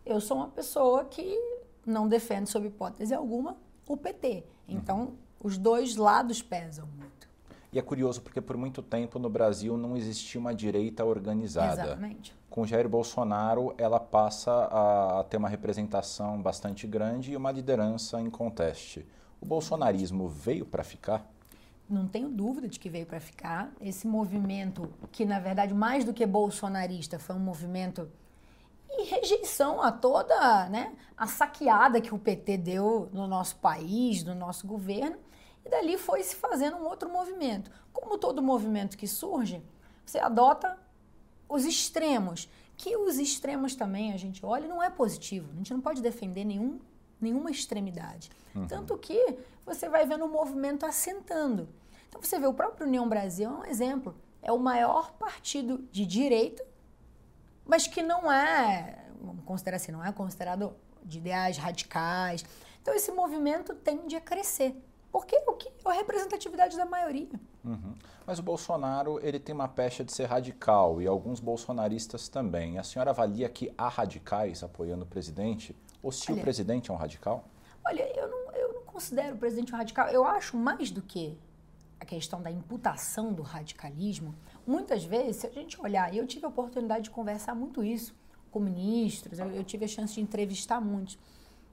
eu 0.04 0.20
sou 0.20 0.36
uma 0.36 0.48
pessoa 0.48 1.04
que 1.04 1.38
não 1.86 2.08
defende, 2.08 2.50
sob 2.50 2.66
hipótese 2.66 3.14
alguma, 3.14 3.56
o 3.86 3.96
PT. 3.96 4.44
Então, 4.68 5.00
uhum. 5.00 5.16
os 5.40 5.56
dois 5.56 5.96
lados 5.96 6.42
pesam 6.42 6.86
muito. 6.96 7.28
E 7.72 7.78
é 7.78 7.82
curioso 7.82 8.22
porque 8.22 8.40
por 8.40 8.56
muito 8.56 8.82
tempo 8.82 9.18
no 9.18 9.28
Brasil 9.28 9.76
não 9.76 9.96
existia 9.96 10.40
uma 10.40 10.54
direita 10.54 11.04
organizada. 11.04 11.82
Exatamente. 11.82 12.34
Com 12.48 12.66
Jair 12.66 12.88
Bolsonaro, 12.88 13.74
ela 13.76 14.00
passa 14.00 14.50
a 14.70 15.24
ter 15.24 15.36
uma 15.36 15.48
representação 15.48 16.40
bastante 16.40 16.86
grande 16.86 17.32
e 17.32 17.36
uma 17.36 17.52
liderança 17.52 18.20
em 18.20 18.30
conteste. 18.30 19.06
O 19.40 19.46
bolsonarismo 19.46 20.28
veio 20.28 20.64
para 20.64 20.82
ficar? 20.82 21.30
Não 21.88 22.06
tenho 22.06 22.28
dúvida 22.28 22.68
de 22.68 22.78
que 22.78 22.90
veio 22.90 23.06
para 23.06 23.20
ficar. 23.20 23.72
Esse 23.80 24.06
movimento, 24.06 24.92
que 25.10 25.24
na 25.24 25.40
verdade 25.40 25.72
mais 25.72 26.04
do 26.04 26.12
que 26.12 26.26
bolsonarista, 26.26 27.18
foi 27.18 27.34
um 27.34 27.40
movimento 27.40 28.10
e 28.90 29.04
rejeição 29.04 29.82
a 29.82 29.92
toda 29.92 30.68
né, 30.68 30.94
a 31.16 31.26
saqueada 31.26 32.00
que 32.00 32.14
o 32.14 32.18
PT 32.18 32.56
deu 32.58 33.08
no 33.12 33.26
nosso 33.26 33.56
país, 33.56 34.24
no 34.24 34.34
nosso 34.34 34.66
governo. 34.66 35.16
E 35.64 35.68
dali 35.68 35.98
foi 35.98 36.22
se 36.22 36.36
fazendo 36.36 36.76
um 36.76 36.86
outro 36.86 37.10
movimento. 37.10 37.70
Como 37.92 38.18
todo 38.18 38.42
movimento 38.42 38.96
que 38.96 39.06
surge, 39.06 39.62
você 40.04 40.18
adota 40.18 40.78
os 41.48 41.64
extremos, 41.64 42.48
que 42.76 42.96
os 42.96 43.18
extremos 43.18 43.74
também 43.74 44.12
a 44.12 44.16
gente 44.16 44.44
olha 44.44 44.68
não 44.68 44.82
é 44.82 44.90
positivo. 44.90 45.50
A 45.52 45.56
gente 45.56 45.72
não 45.72 45.80
pode 45.80 46.00
defender 46.00 46.44
nenhum, 46.44 46.78
nenhuma 47.20 47.50
extremidade. 47.50 48.30
Uhum. 48.54 48.66
Tanto 48.66 48.96
que 48.96 49.36
você 49.66 49.88
vai 49.88 50.06
vendo 50.06 50.24
o 50.24 50.28
movimento 50.28 50.86
assentando. 50.86 51.68
Então 52.08 52.22
você 52.22 52.38
vê 52.38 52.46
o 52.46 52.54
próprio 52.54 52.86
União 52.86 53.08
Brasil 53.08 53.48
é 53.48 53.52
um 53.52 53.64
exemplo. 53.64 54.14
É 54.42 54.52
o 54.52 54.58
maior 54.58 55.12
partido 55.12 55.78
de 55.90 56.06
direita, 56.06 56.64
mas 57.66 57.86
que 57.86 58.02
não 58.02 58.30
é, 58.30 59.04
vamos 59.20 59.44
considerar 59.44 59.76
assim, 59.76 59.92
não 59.92 60.04
é 60.04 60.12
considerado 60.12 60.74
de 61.04 61.18
ideais 61.18 61.56
radicais. 61.58 62.44
Então 62.80 62.94
esse 62.94 63.12
movimento 63.12 63.74
tende 63.74 64.16
a 64.16 64.20
crescer. 64.20 64.76
Porque 65.10 65.36
o 65.46 65.54
que 65.54 65.68
é 65.68 65.90
a 65.90 65.92
representatividade 65.92 66.76
da 66.76 66.84
maioria. 66.84 67.28
Uhum. 67.64 67.94
Mas 68.26 68.38
o 68.38 68.42
Bolsonaro 68.42 69.18
ele 69.22 69.40
tem 69.40 69.54
uma 69.54 69.68
pecha 69.68 70.04
de 70.04 70.12
ser 70.12 70.26
radical 70.26 71.00
e 71.00 71.06
alguns 71.06 71.40
bolsonaristas 71.40 72.28
também. 72.28 72.78
A 72.78 72.82
senhora 72.82 73.10
avalia 73.10 73.48
que 73.48 73.72
há 73.76 73.88
radicais 73.88 74.62
apoiando 74.62 75.04
o 75.04 75.06
presidente? 75.06 75.74
Ou 76.02 76.12
se 76.12 76.30
olha, 76.30 76.40
o 76.40 76.42
presidente 76.42 76.90
é 76.90 76.94
um 76.94 76.96
radical? 76.96 77.44
Olha, 77.86 78.02
eu 78.18 78.28
não, 78.28 78.52
eu 78.52 78.72
não 78.74 78.82
considero 78.82 79.34
o 79.34 79.38
presidente 79.38 79.72
um 79.72 79.76
radical. 79.76 80.08
Eu 80.08 80.24
acho 80.24 80.56
mais 80.56 80.90
do 80.90 81.00
que 81.00 81.38
a 82.00 82.04
questão 82.04 82.40
da 82.40 82.50
imputação 82.50 83.32
do 83.32 83.42
radicalismo. 83.42 84.34
Muitas 84.66 85.04
vezes, 85.04 85.36
se 85.36 85.46
a 85.46 85.50
gente 85.50 85.80
olhar, 85.80 86.12
e 86.12 86.18
eu 86.18 86.26
tive 86.26 86.46
a 86.46 86.48
oportunidade 86.48 87.04
de 87.04 87.10
conversar 87.10 87.54
muito 87.54 87.82
isso 87.82 88.14
com 88.50 88.60
ministros, 88.60 89.38
eu, 89.38 89.50
eu 89.50 89.64
tive 89.64 89.84
a 89.84 89.88
chance 89.88 90.14
de 90.14 90.20
entrevistar 90.20 90.80
muitos. 90.80 91.18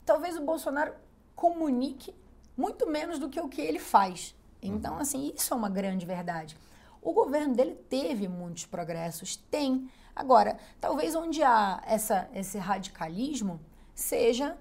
Talvez 0.06 0.38
o 0.38 0.42
Bolsonaro 0.42 0.94
comunique 1.36 2.14
muito 2.58 2.88
menos 2.88 3.20
do 3.20 3.30
que 3.30 3.40
o 3.40 3.50
que 3.50 3.62
ele 3.62 3.80
faz. 3.80 4.36
Então, 4.62 4.96
uhum. 4.96 5.00
assim, 5.00 5.34
isso 5.36 5.54
é 5.54 5.58
uma 5.58 5.70
grande 5.70 6.06
verdade. 6.06 6.58
O 7.02 7.14
governo 7.14 7.54
dele 7.54 7.76
teve 7.88 8.28
muitos 8.28 8.66
progressos, 8.66 9.36
tem. 9.36 9.90
Agora, 10.16 10.58
talvez 10.82 11.14
onde 11.14 11.44
há 11.44 11.84
essa, 11.86 12.28
esse 12.34 12.58
radicalismo 12.58 13.60
seja 13.94 14.58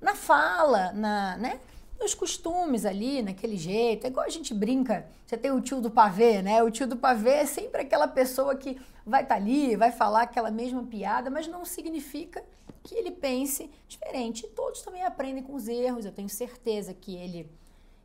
na 0.00 0.14
fala, 0.14 0.92
na, 0.92 1.36
né? 1.36 1.60
Nos 2.00 2.14
costumes 2.14 2.86
ali, 2.86 3.22
naquele 3.22 3.56
jeito. 3.56 4.06
É 4.06 4.08
igual 4.08 4.24
a 4.24 4.30
gente 4.30 4.54
brinca, 4.54 5.06
você 5.26 5.36
tem 5.36 5.50
o 5.50 5.60
tio 5.60 5.80
do 5.80 5.90
pavê, 5.90 6.40
né? 6.40 6.62
O 6.62 6.70
tio 6.70 6.86
do 6.86 6.96
pavê 6.96 7.30
é 7.30 7.46
sempre 7.46 7.82
aquela 7.82 8.08
pessoa 8.08 8.56
que 8.56 8.80
vai 9.04 9.22
estar 9.22 9.34
tá 9.34 9.40
ali, 9.40 9.76
vai 9.76 9.92
falar 9.92 10.22
aquela 10.22 10.50
mesma 10.50 10.82
piada, 10.82 11.30
mas 11.30 11.46
não 11.46 11.64
significa 11.64 12.42
que 12.82 12.94
ele 12.94 13.10
pense 13.10 13.70
diferente. 13.86 14.46
Todos 14.48 14.80
também 14.80 15.02
aprendem 15.02 15.42
com 15.42 15.54
os 15.54 15.68
erros, 15.68 16.06
eu 16.06 16.12
tenho 16.12 16.28
certeza 16.28 16.94
que 16.94 17.14
ele 17.14 17.48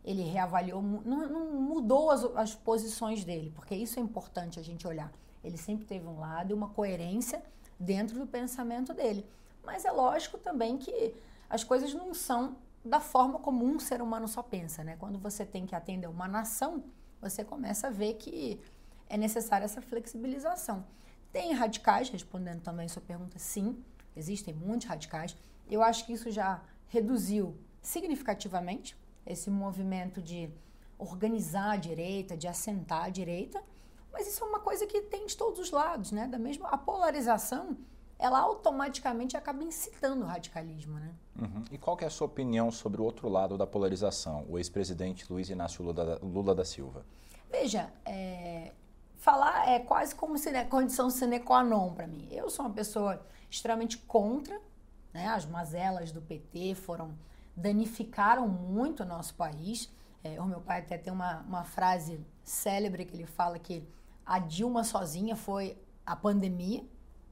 ele 0.04 0.22
reavaliou, 0.22 0.84
não, 0.84 1.28
não 1.28 1.46
mudou 1.60 2.12
as, 2.12 2.24
as 2.36 2.54
posições 2.54 3.24
dele, 3.24 3.52
porque 3.56 3.74
isso 3.74 4.00
é 4.00 4.04
importante 4.04 4.60
a 4.60 4.64
gente 4.64 4.88
olhar. 4.88 5.12
Ele 5.44 5.58
sempre 5.58 5.84
teve 5.84 6.08
um 6.08 6.20
lado 6.20 6.52
e 6.52 6.54
uma 6.54 6.70
coerência 6.70 7.42
dentro 7.80 8.20
do 8.20 8.28
pensamento 8.28 8.94
dele. 8.94 9.26
Mas 9.64 9.84
é 9.84 9.92
lógico 9.92 10.38
também 10.38 10.78
que 10.78 11.16
as 11.50 11.64
coisas 11.64 11.92
não 11.92 12.14
são 12.14 12.56
da 12.86 13.00
forma 13.00 13.40
como 13.40 13.66
um 13.66 13.80
ser 13.80 14.02
humano 14.02 14.28
só 14.28 14.44
pensa, 14.44 14.84
né? 14.84 14.96
Quando 14.98 15.18
você 15.18 15.46
tem 15.46 15.66
que 15.66 15.76
atender 15.76 16.08
uma 16.08 16.28
nação, 16.28 16.84
você 17.20 17.44
começa 17.44 17.88
a 17.88 17.90
ver 17.90 18.14
que 18.16 18.62
é 19.10 19.18
necessária 19.18 19.66
essa 19.66 19.82
flexibilização. 19.82 20.86
Tem 21.32 21.52
radicais, 21.54 22.10
respondendo 22.10 22.62
também 22.62 22.86
a 22.86 22.90
sua 22.90 23.02
pergunta, 23.02 23.40
sim, 23.40 23.84
existem 24.16 24.54
muitos 24.54 24.88
radicais. 24.88 25.36
Eu 25.70 25.82
acho 25.82 26.06
que 26.06 26.14
isso 26.14 26.30
já 26.30 26.62
reduziu 26.88 27.58
significativamente 27.82 28.96
esse 29.26 29.50
movimento 29.50 30.22
de 30.22 30.50
organizar 30.98 31.72
a 31.72 31.78
direita, 31.78 32.38
de 32.38 32.48
assentar 32.48 33.06
a 33.06 33.10
direita, 33.10 33.62
mas 34.14 34.28
isso 34.28 34.44
é 34.44 34.48
uma 34.48 34.60
coisa 34.60 34.86
que 34.86 35.02
tem 35.02 35.26
de 35.26 35.36
todos 35.36 35.60
os 35.60 35.72
lados, 35.72 36.12
né? 36.12 36.28
Da 36.28 36.40
mesma 36.40 36.70
a 36.70 36.78
polarização 36.78 37.78
ela 38.18 38.40
automaticamente 38.40 39.36
acaba 39.36 39.64
incitando 39.64 40.24
o 40.24 40.26
radicalismo. 40.26 41.00
Né? 41.00 41.14
Uhum. 41.40 41.64
E 41.72 41.78
qual 41.78 41.98
é 42.02 42.06
a 42.06 42.10
sua 42.10 42.28
opinião 42.28 42.72
sobre 42.72 43.02
o 43.02 43.04
outro 43.04 43.28
lado 43.28 43.58
da 43.58 43.68
polarização, 43.68 44.46
o 44.50 44.58
ex-presidente 44.58 45.32
Luiz 45.32 45.50
Inácio 45.50 45.84
Lula, 45.84 46.20
Lula, 46.22 46.56
da 46.56 46.64
Silva? 46.64 47.06
Veja, 47.52 47.92
é, 48.06 48.72
falar 49.18 49.70
é 49.70 49.80
quase 49.80 50.16
como 50.16 50.38
se, 50.38 50.52
né, 50.52 50.66
condição 50.66 51.10
sine 51.10 51.40
qua 51.40 51.64
non 51.64 51.94
para 51.94 52.08
mim. 52.08 52.28
Eu 52.32 52.50
sou 52.50 52.66
uma 52.66 52.74
pessoa 52.74 53.22
extremamente 53.50 53.98
contra, 53.98 54.60
né, 55.14 55.28
as 55.28 55.46
mazelas 55.46 56.12
do 56.12 56.22
PT 56.22 56.76
foram 56.76 57.14
danificaram 57.56 58.48
muito 58.48 59.04
o 59.04 59.06
nosso 59.06 59.34
país. 59.36 59.90
É, 60.24 60.42
o 60.42 60.46
meu 60.46 60.60
pai 60.60 60.80
até 60.80 60.98
tem 60.98 61.14
uma, 61.14 61.40
uma 61.42 61.64
frase 61.64 62.20
célebre 62.44 63.06
que 63.06 63.16
ele 63.16 63.26
fala 63.26 63.58
que 63.58 63.88
a 64.26 64.40
Dilma 64.40 64.84
sozinha 64.84 65.36
foi 65.36 65.78
a 66.06 66.16
pandemia, 66.16 66.84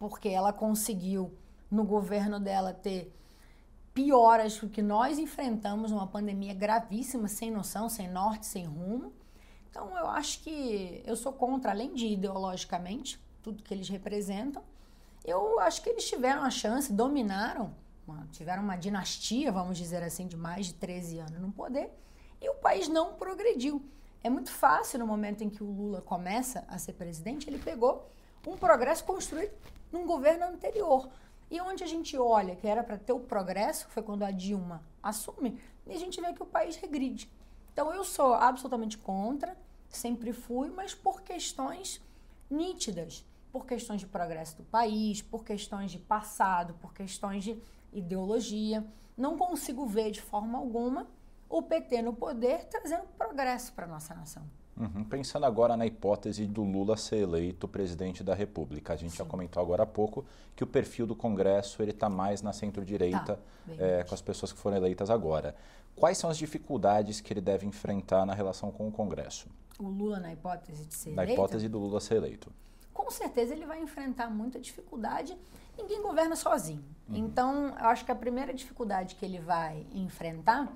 porque 0.10 0.27
ela 0.27 0.51
conseguiu, 0.51 1.33
no 1.72 1.86
governo 1.86 2.38
dela, 2.38 2.74
ter 2.74 3.15
pioras 3.93 4.60
que 4.60 4.81
nós 4.81 5.17
enfrentamos 5.17 5.91
numa 5.91 6.05
pandemia 6.05 6.53
gravíssima, 6.53 7.29
sem 7.29 7.50
noção, 7.50 7.88
sem 7.88 8.10
norte, 8.10 8.45
sem 8.45 8.65
rumo. 8.65 9.13
Então, 9.69 9.98
eu 9.98 10.07
acho 10.07 10.41
que 10.41 11.01
eu 11.05 11.15
sou 11.15 11.31
contra, 11.31 11.72
além 11.72 11.93
de 11.93 12.07
ideologicamente, 12.07 13.17
tudo 13.41 13.63
que 13.63 13.74
eles 13.74 13.88
representam. 13.88 14.62
Eu 15.24 15.57
acho 15.62 15.81
que 15.81 15.88
eles 15.88 16.05
tiveram 16.05 16.43
a 16.43 16.50
chance, 16.50 16.91
dominaram, 16.91 17.74
tiveram 18.33 18.62
uma 18.62 18.75
dinastia, 18.75 19.53
vamos 19.53 19.77
dizer 19.77 20.03
assim, 20.03 20.27
de 20.27 20.36
mais 20.36 20.65
de 20.65 20.74
13 20.74 21.19
anos 21.19 21.39
no 21.39 21.50
poder, 21.53 21.89
e 22.41 22.50
o 22.50 22.55
país 22.55 22.89
não 22.89 23.13
progrediu. 23.13 23.81
É 24.22 24.29
muito 24.29 24.51
fácil 24.51 25.00
no 25.00 25.07
momento 25.07 25.45
em 25.45 25.50
que 25.50 25.63
o 25.63 25.72
Lula 25.72 26.01
começa 26.01 26.65
a 26.67 26.77
ser 26.77 26.91
presidente, 26.91 27.50
ele 27.50 27.57
pegou 27.57 28.12
um 28.45 28.57
progresso 28.57 29.05
construído 29.05 29.53
num 29.94 30.06
governo 30.06 30.46
anterior. 30.46 31.08
E 31.50 31.62
onde 31.62 31.84
a 31.84 31.88
gente 31.88 32.18
olha 32.18 32.56
que 32.56 32.68
era 32.68 32.84
para 32.84 32.98
ter 32.98 33.14
o 33.14 33.20
progresso, 33.20 33.88
foi 33.90 34.02
quando 34.02 34.24
a 34.24 34.32
Dilma 34.32 34.84
assume, 35.02 35.62
e 35.86 35.94
a 35.94 35.98
gente 35.98 36.20
vê 36.20 36.34
que 36.34 36.42
o 36.42 36.48
país 36.48 36.76
regride. 36.76 37.32
Então 37.72 37.94
eu 37.94 38.04
sou 38.04 38.34
absolutamente 38.34 38.98
contra, 38.98 39.56
sempre 39.88 40.34
fui, 40.34 40.70
mas 40.70 40.96
por 40.96 41.22
questões 41.22 42.02
nítidas, 42.50 43.26
por 43.52 43.68
questões 43.68 44.02
de 44.02 44.08
progresso 44.08 44.58
do 44.58 44.64
país, 44.64 45.22
por 45.22 45.44
questões 45.44 45.92
de 45.92 46.00
passado, 46.00 46.74
por 46.82 46.94
questões 46.94 47.44
de 47.44 47.62
ideologia. 47.92 48.84
Não 49.16 49.38
consigo 49.38 49.86
ver 49.86 50.10
de 50.10 50.22
forma 50.22 50.58
alguma 50.58 51.08
o 51.48 51.62
PT 51.62 52.02
no 52.02 52.14
poder 52.14 52.66
trazendo 52.66 53.06
progresso 53.16 53.74
para 53.74 53.86
nossa 53.86 54.16
nação. 54.16 54.44
Uhum. 54.75 55.03
Pensando 55.03 55.46
agora 55.46 55.77
na 55.77 55.86
hipótese 55.86 56.48
do 56.48 56.63
Lula 56.63 56.98
ser 56.98 57.18
eleito 57.18 57.68
presidente 57.68 58.24
da 58.24 58.34
República, 58.34 58.94
a 58.94 58.96
gente 58.96 59.12
Sim. 59.12 59.18
já 59.18 59.25
comentou 59.25 59.62
agora 59.62 59.84
há 59.84 59.86
pouco 59.86 60.25
que 60.56 60.63
o 60.63 60.68
perfil 60.68 61.06
do 61.06 61.15
Congresso 61.15 61.82
ele 61.82 61.92
está 61.92 62.10
mais 62.10 62.42
na 62.42 62.51
centro-direita 62.51 63.36
tá, 63.36 63.74
é, 63.77 64.03
com 64.03 64.15
as 64.15 64.22
pessoas 64.22 64.51
que 64.51 64.58
foram 64.58 64.77
eleitas 64.77 65.10
agora. 65.10 65.56
Quais 65.96 66.18
são 66.18 66.30
as 66.30 66.38
dificuldades 66.38 67.22
que 67.22 67.32
ele 67.32 67.42
deve 67.42 67.65
enfrentar 67.68 68.25
na 68.25 68.34
relação 68.34 68.72
com 68.72 68.88
o 68.88 68.92
Congresso? 68.92 69.48
O 69.80 69.88
Lula 69.88 70.20
na 70.20 70.34
hipótese 70.34 70.86
de 70.86 70.94
ser 70.94 71.12
na 71.12 71.24
eleito? 71.24 71.30
Na 71.30 71.34
hipótese 71.34 71.70
do 71.70 71.77
Lula 71.77 72.00
ser 72.00 72.15
eleito. 72.15 72.51
Com 72.92 73.10
certeza 73.12 73.53
ele 73.53 73.65
vai 73.65 73.80
enfrentar 73.82 74.30
muita 74.30 74.60
dificuldade. 74.60 75.38
Ninguém 75.77 76.01
governa 76.01 76.36
sozinho. 76.36 76.84
Uhum. 77.10 77.15
Então, 77.15 77.70
eu 77.70 77.86
acho 77.88 78.06
que 78.06 78.12
a 78.12 78.15
primeira 78.15 78.53
dificuldade 78.53 79.15
que 79.15 79.25
ele 79.25 79.39
vai 79.39 79.86
enfrentar 79.94 80.72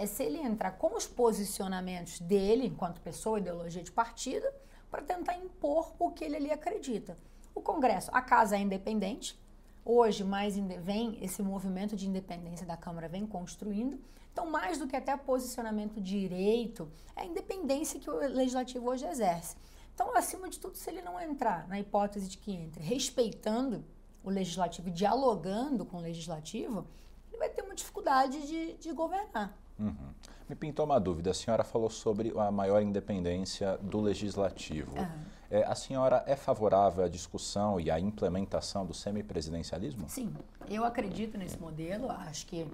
é 0.00 0.06
se 0.06 0.22
ele 0.22 0.38
entrar 0.38 0.72
com 0.72 0.96
os 0.96 1.06
posicionamentos 1.06 2.20
dele, 2.20 2.66
enquanto 2.66 3.02
pessoa, 3.02 3.38
ideologia 3.38 3.82
de 3.82 3.92
partido, 3.92 4.46
para 4.90 5.02
tentar 5.02 5.36
impor 5.36 5.92
o 5.98 6.10
que 6.10 6.24
ele 6.24 6.36
ali 6.36 6.50
acredita. 6.50 7.18
O 7.54 7.60
Congresso, 7.60 8.10
a 8.14 8.22
casa 8.22 8.56
é 8.56 8.60
independente, 8.60 9.38
hoje 9.84 10.24
mais 10.24 10.56
vem 10.56 11.22
esse 11.22 11.42
movimento 11.42 11.96
de 11.96 12.08
independência 12.08 12.66
da 12.66 12.78
Câmara 12.78 13.08
vem 13.08 13.26
construindo. 13.26 14.00
Então, 14.32 14.48
mais 14.48 14.78
do 14.78 14.88
que 14.88 14.96
até 14.96 15.14
posicionamento 15.18 16.00
direito, 16.00 16.90
é 17.14 17.20
a 17.20 17.26
independência 17.26 18.00
que 18.00 18.08
o 18.08 18.16
legislativo 18.16 18.88
hoje 18.88 19.04
exerce. 19.04 19.54
Então, 19.94 20.16
acima 20.16 20.48
de 20.48 20.58
tudo, 20.58 20.78
se 20.78 20.88
ele 20.88 21.02
não 21.02 21.20
entrar 21.20 21.68
na 21.68 21.78
hipótese 21.78 22.26
de 22.26 22.38
que 22.38 22.52
entre 22.52 22.82
respeitando 22.82 23.84
o 24.24 24.30
legislativo, 24.30 24.90
dialogando 24.90 25.84
com 25.84 25.98
o 25.98 26.00
legislativo, 26.00 26.86
ele 27.28 27.36
vai 27.36 27.50
ter 27.50 27.60
uma 27.60 27.74
dificuldade 27.74 28.46
de, 28.46 28.72
de 28.78 28.92
governar. 28.92 29.54
Uhum. 29.80 30.14
Me 30.48 30.56
pintou 30.56 30.84
uma 30.84 30.98
dúvida. 30.98 31.30
A 31.30 31.34
senhora 31.34 31.64
falou 31.64 31.88
sobre 31.88 32.32
a 32.36 32.50
maior 32.50 32.82
independência 32.82 33.78
do 33.78 34.00
legislativo. 34.00 34.98
Uhum. 34.98 35.24
É, 35.50 35.64
a 35.64 35.74
senhora 35.74 36.22
é 36.26 36.36
favorável 36.36 37.04
à 37.04 37.08
discussão 37.08 37.80
e 37.80 37.90
à 37.90 37.98
implementação 37.98 38.86
do 38.86 38.94
semipresidencialismo? 38.94 40.08
Sim, 40.08 40.32
eu 40.68 40.84
acredito 40.84 41.36
nesse 41.38 41.58
modelo. 41.58 42.10
Acho 42.10 42.46
que, 42.46 42.66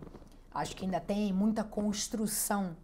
acho 0.54 0.76
que 0.76 0.84
ainda 0.84 1.00
tem 1.00 1.32
muita 1.32 1.64
construção 1.64 2.76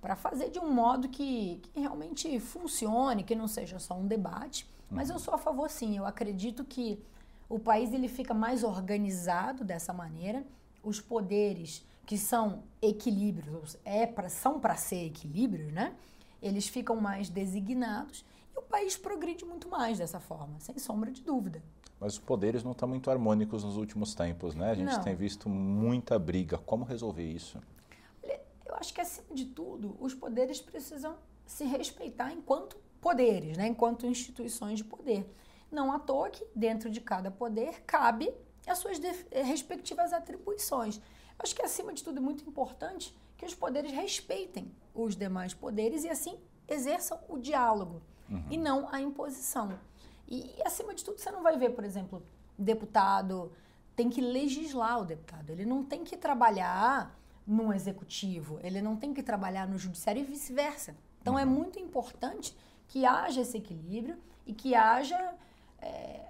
para 0.00 0.14
fazer 0.14 0.50
de 0.50 0.58
um 0.58 0.72
modo 0.72 1.08
que, 1.08 1.60
que, 1.62 1.80
realmente 1.80 2.38
funcione, 2.40 3.22
que 3.22 3.34
não 3.34 3.48
seja 3.48 3.78
só 3.78 3.94
um 3.94 4.06
debate. 4.06 4.66
Mas 4.90 5.08
uhum. 5.08 5.16
eu 5.16 5.20
sou 5.20 5.34
a 5.34 5.38
favor, 5.38 5.70
sim. 5.70 5.96
Eu 5.96 6.06
acredito 6.06 6.64
que 6.64 7.02
o 7.48 7.58
país 7.58 7.92
ele 7.92 8.08
fica 8.08 8.34
mais 8.34 8.62
organizado 8.62 9.64
dessa 9.64 9.92
maneira. 9.92 10.44
Os 10.82 11.00
poderes 11.00 11.84
que 12.08 12.16
são 12.16 12.62
equilíbrios, 12.80 13.76
é 13.84 14.06
pra, 14.06 14.30
são 14.30 14.58
para 14.58 14.76
ser 14.76 15.04
equilíbrios, 15.04 15.70
né? 15.70 15.94
Eles 16.40 16.66
ficam 16.66 16.96
mais 16.96 17.28
designados 17.28 18.24
e 18.56 18.58
o 18.58 18.62
país 18.62 18.96
progride 18.96 19.44
muito 19.44 19.68
mais 19.68 19.98
dessa 19.98 20.18
forma, 20.18 20.58
sem 20.58 20.78
sombra 20.78 21.10
de 21.10 21.20
dúvida. 21.22 21.62
Mas 22.00 22.14
os 22.14 22.18
poderes 22.18 22.64
não 22.64 22.72
estão 22.72 22.88
muito 22.88 23.10
harmônicos 23.10 23.62
nos 23.62 23.76
últimos 23.76 24.14
tempos, 24.14 24.54
né? 24.54 24.70
A 24.70 24.74
gente 24.74 24.94
não. 24.94 25.02
tem 25.02 25.14
visto 25.14 25.50
muita 25.50 26.18
briga. 26.18 26.56
Como 26.56 26.82
resolver 26.82 27.30
isso? 27.30 27.60
Eu 28.64 28.74
acho 28.76 28.94
que, 28.94 29.02
acima 29.02 29.34
de 29.34 29.44
tudo, 29.44 29.94
os 30.00 30.14
poderes 30.14 30.62
precisam 30.62 31.14
se 31.44 31.64
respeitar 31.66 32.32
enquanto 32.32 32.78
poderes, 33.02 33.58
né? 33.58 33.66
enquanto 33.66 34.06
instituições 34.06 34.78
de 34.78 34.84
poder. 34.84 35.30
Não 35.70 35.92
à 35.92 35.98
toa 35.98 36.30
que, 36.30 36.42
dentro 36.56 36.88
de 36.88 37.02
cada 37.02 37.30
poder, 37.30 37.82
cabe 37.86 38.32
as 38.66 38.78
suas 38.78 38.98
respectivas 39.30 40.14
atribuições. 40.14 40.98
Acho 41.38 41.54
que, 41.54 41.62
acima 41.62 41.92
de 41.92 42.02
tudo, 42.02 42.18
é 42.18 42.20
muito 42.20 42.48
importante 42.48 43.14
que 43.36 43.46
os 43.46 43.54
poderes 43.54 43.92
respeitem 43.92 44.70
os 44.94 45.16
demais 45.16 45.54
poderes 45.54 46.04
e, 46.04 46.08
assim, 46.08 46.38
exerçam 46.66 47.18
o 47.28 47.38
diálogo 47.38 48.02
uhum. 48.28 48.44
e 48.50 48.56
não 48.56 48.88
a 48.92 49.00
imposição. 49.00 49.78
E, 50.26 50.50
acima 50.64 50.94
de 50.94 51.04
tudo, 51.04 51.18
você 51.18 51.30
não 51.30 51.42
vai 51.42 51.56
ver, 51.56 51.70
por 51.70 51.84
exemplo, 51.84 52.22
deputado 52.58 53.52
tem 53.94 54.08
que 54.08 54.20
legislar 54.20 55.00
o 55.00 55.04
deputado. 55.04 55.50
Ele 55.50 55.64
não 55.64 55.82
tem 55.82 56.04
que 56.04 56.16
trabalhar 56.16 57.18
no 57.44 57.72
executivo, 57.72 58.60
ele 58.62 58.80
não 58.80 58.94
tem 58.94 59.12
que 59.12 59.24
trabalhar 59.24 59.66
no 59.66 59.76
judiciário 59.76 60.22
e 60.22 60.24
vice-versa. 60.24 60.96
Então, 61.20 61.36
é 61.36 61.44
uhum. 61.44 61.50
é 61.50 61.54
muito 61.54 61.80
importante 61.80 62.56
que 62.86 63.04
haja 63.04 63.40
esse 63.40 63.56
equilíbrio 63.56 64.16
e 64.46 64.52
que 64.52 64.74
haja 64.74 65.34
é, 65.80 66.26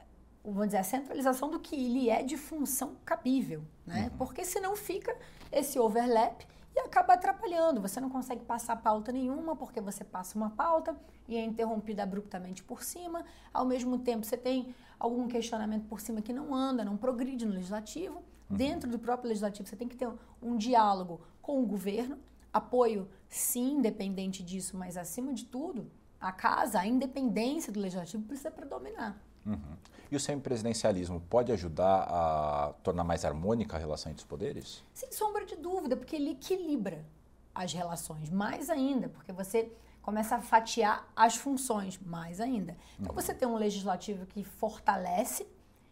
vamos 0.52 0.68
dizer, 0.68 0.78
a 0.78 0.84
centralização 0.84 1.50
do 1.50 1.58
que 1.58 1.74
ele 1.74 2.10
é 2.10 2.22
de 2.22 2.36
função 2.36 2.96
cabível, 3.04 3.62
né? 3.86 4.08
Uhum. 4.10 4.18
Porque 4.18 4.44
senão 4.44 4.76
fica 4.76 5.16
esse 5.50 5.78
overlap 5.78 6.46
e 6.74 6.80
acaba 6.80 7.14
atrapalhando. 7.14 7.80
Você 7.80 8.00
não 8.00 8.08
consegue 8.08 8.44
passar 8.44 8.76
pauta 8.76 9.10
nenhuma 9.12 9.56
porque 9.56 9.80
você 9.80 10.04
passa 10.04 10.36
uma 10.36 10.50
pauta 10.50 10.96
e 11.26 11.36
é 11.36 11.44
interrompida 11.44 12.02
abruptamente 12.02 12.62
por 12.62 12.82
cima. 12.82 13.24
Ao 13.52 13.64
mesmo 13.64 13.98
tempo, 13.98 14.24
você 14.24 14.36
tem 14.36 14.74
algum 14.98 15.28
questionamento 15.28 15.86
por 15.86 16.00
cima 16.00 16.22
que 16.22 16.32
não 16.32 16.54
anda, 16.54 16.84
não 16.84 16.96
progride 16.96 17.44
no 17.44 17.52
legislativo. 17.52 18.22
Uhum. 18.50 18.56
Dentro 18.56 18.90
do 18.90 18.98
próprio 18.98 19.28
legislativo, 19.28 19.68
você 19.68 19.76
tem 19.76 19.88
que 19.88 19.96
ter 19.96 20.08
um 20.42 20.56
diálogo 20.56 21.20
com 21.42 21.62
o 21.62 21.66
governo, 21.66 22.18
apoio, 22.52 23.08
sim, 23.28 23.72
independente 23.72 24.42
disso, 24.42 24.76
mas 24.76 24.96
acima 24.96 25.32
de 25.32 25.44
tudo, 25.44 25.90
a 26.20 26.32
casa, 26.32 26.80
a 26.80 26.86
independência 26.86 27.72
do 27.72 27.80
legislativo 27.80 28.24
precisa 28.24 28.50
predominar. 28.50 29.20
Uhum. 29.48 29.76
E 30.10 30.16
o 30.16 30.20
semipresidencialismo 30.20 31.20
pode 31.28 31.52
ajudar 31.52 32.04
a 32.08 32.74
tornar 32.82 33.04
mais 33.04 33.24
harmônica 33.24 33.76
a 33.76 33.78
relação 33.78 34.10
entre 34.10 34.22
os 34.22 34.28
poderes? 34.28 34.82
Sem 34.94 35.12
sombra 35.12 35.44
de 35.44 35.56
dúvida, 35.56 35.96
porque 35.96 36.16
ele 36.16 36.30
equilibra 36.30 37.04
as 37.54 37.72
relações, 37.72 38.30
mais 38.30 38.70
ainda, 38.70 39.08
porque 39.08 39.32
você 39.32 39.70
começa 40.00 40.36
a 40.36 40.40
fatiar 40.40 41.06
as 41.14 41.36
funções, 41.36 41.98
mais 41.98 42.40
ainda. 42.40 42.76
Então 42.98 43.14
uhum. 43.14 43.20
você 43.20 43.34
tem 43.34 43.46
um 43.46 43.56
legislativo 43.56 44.24
que 44.26 44.42
fortalece 44.42 45.46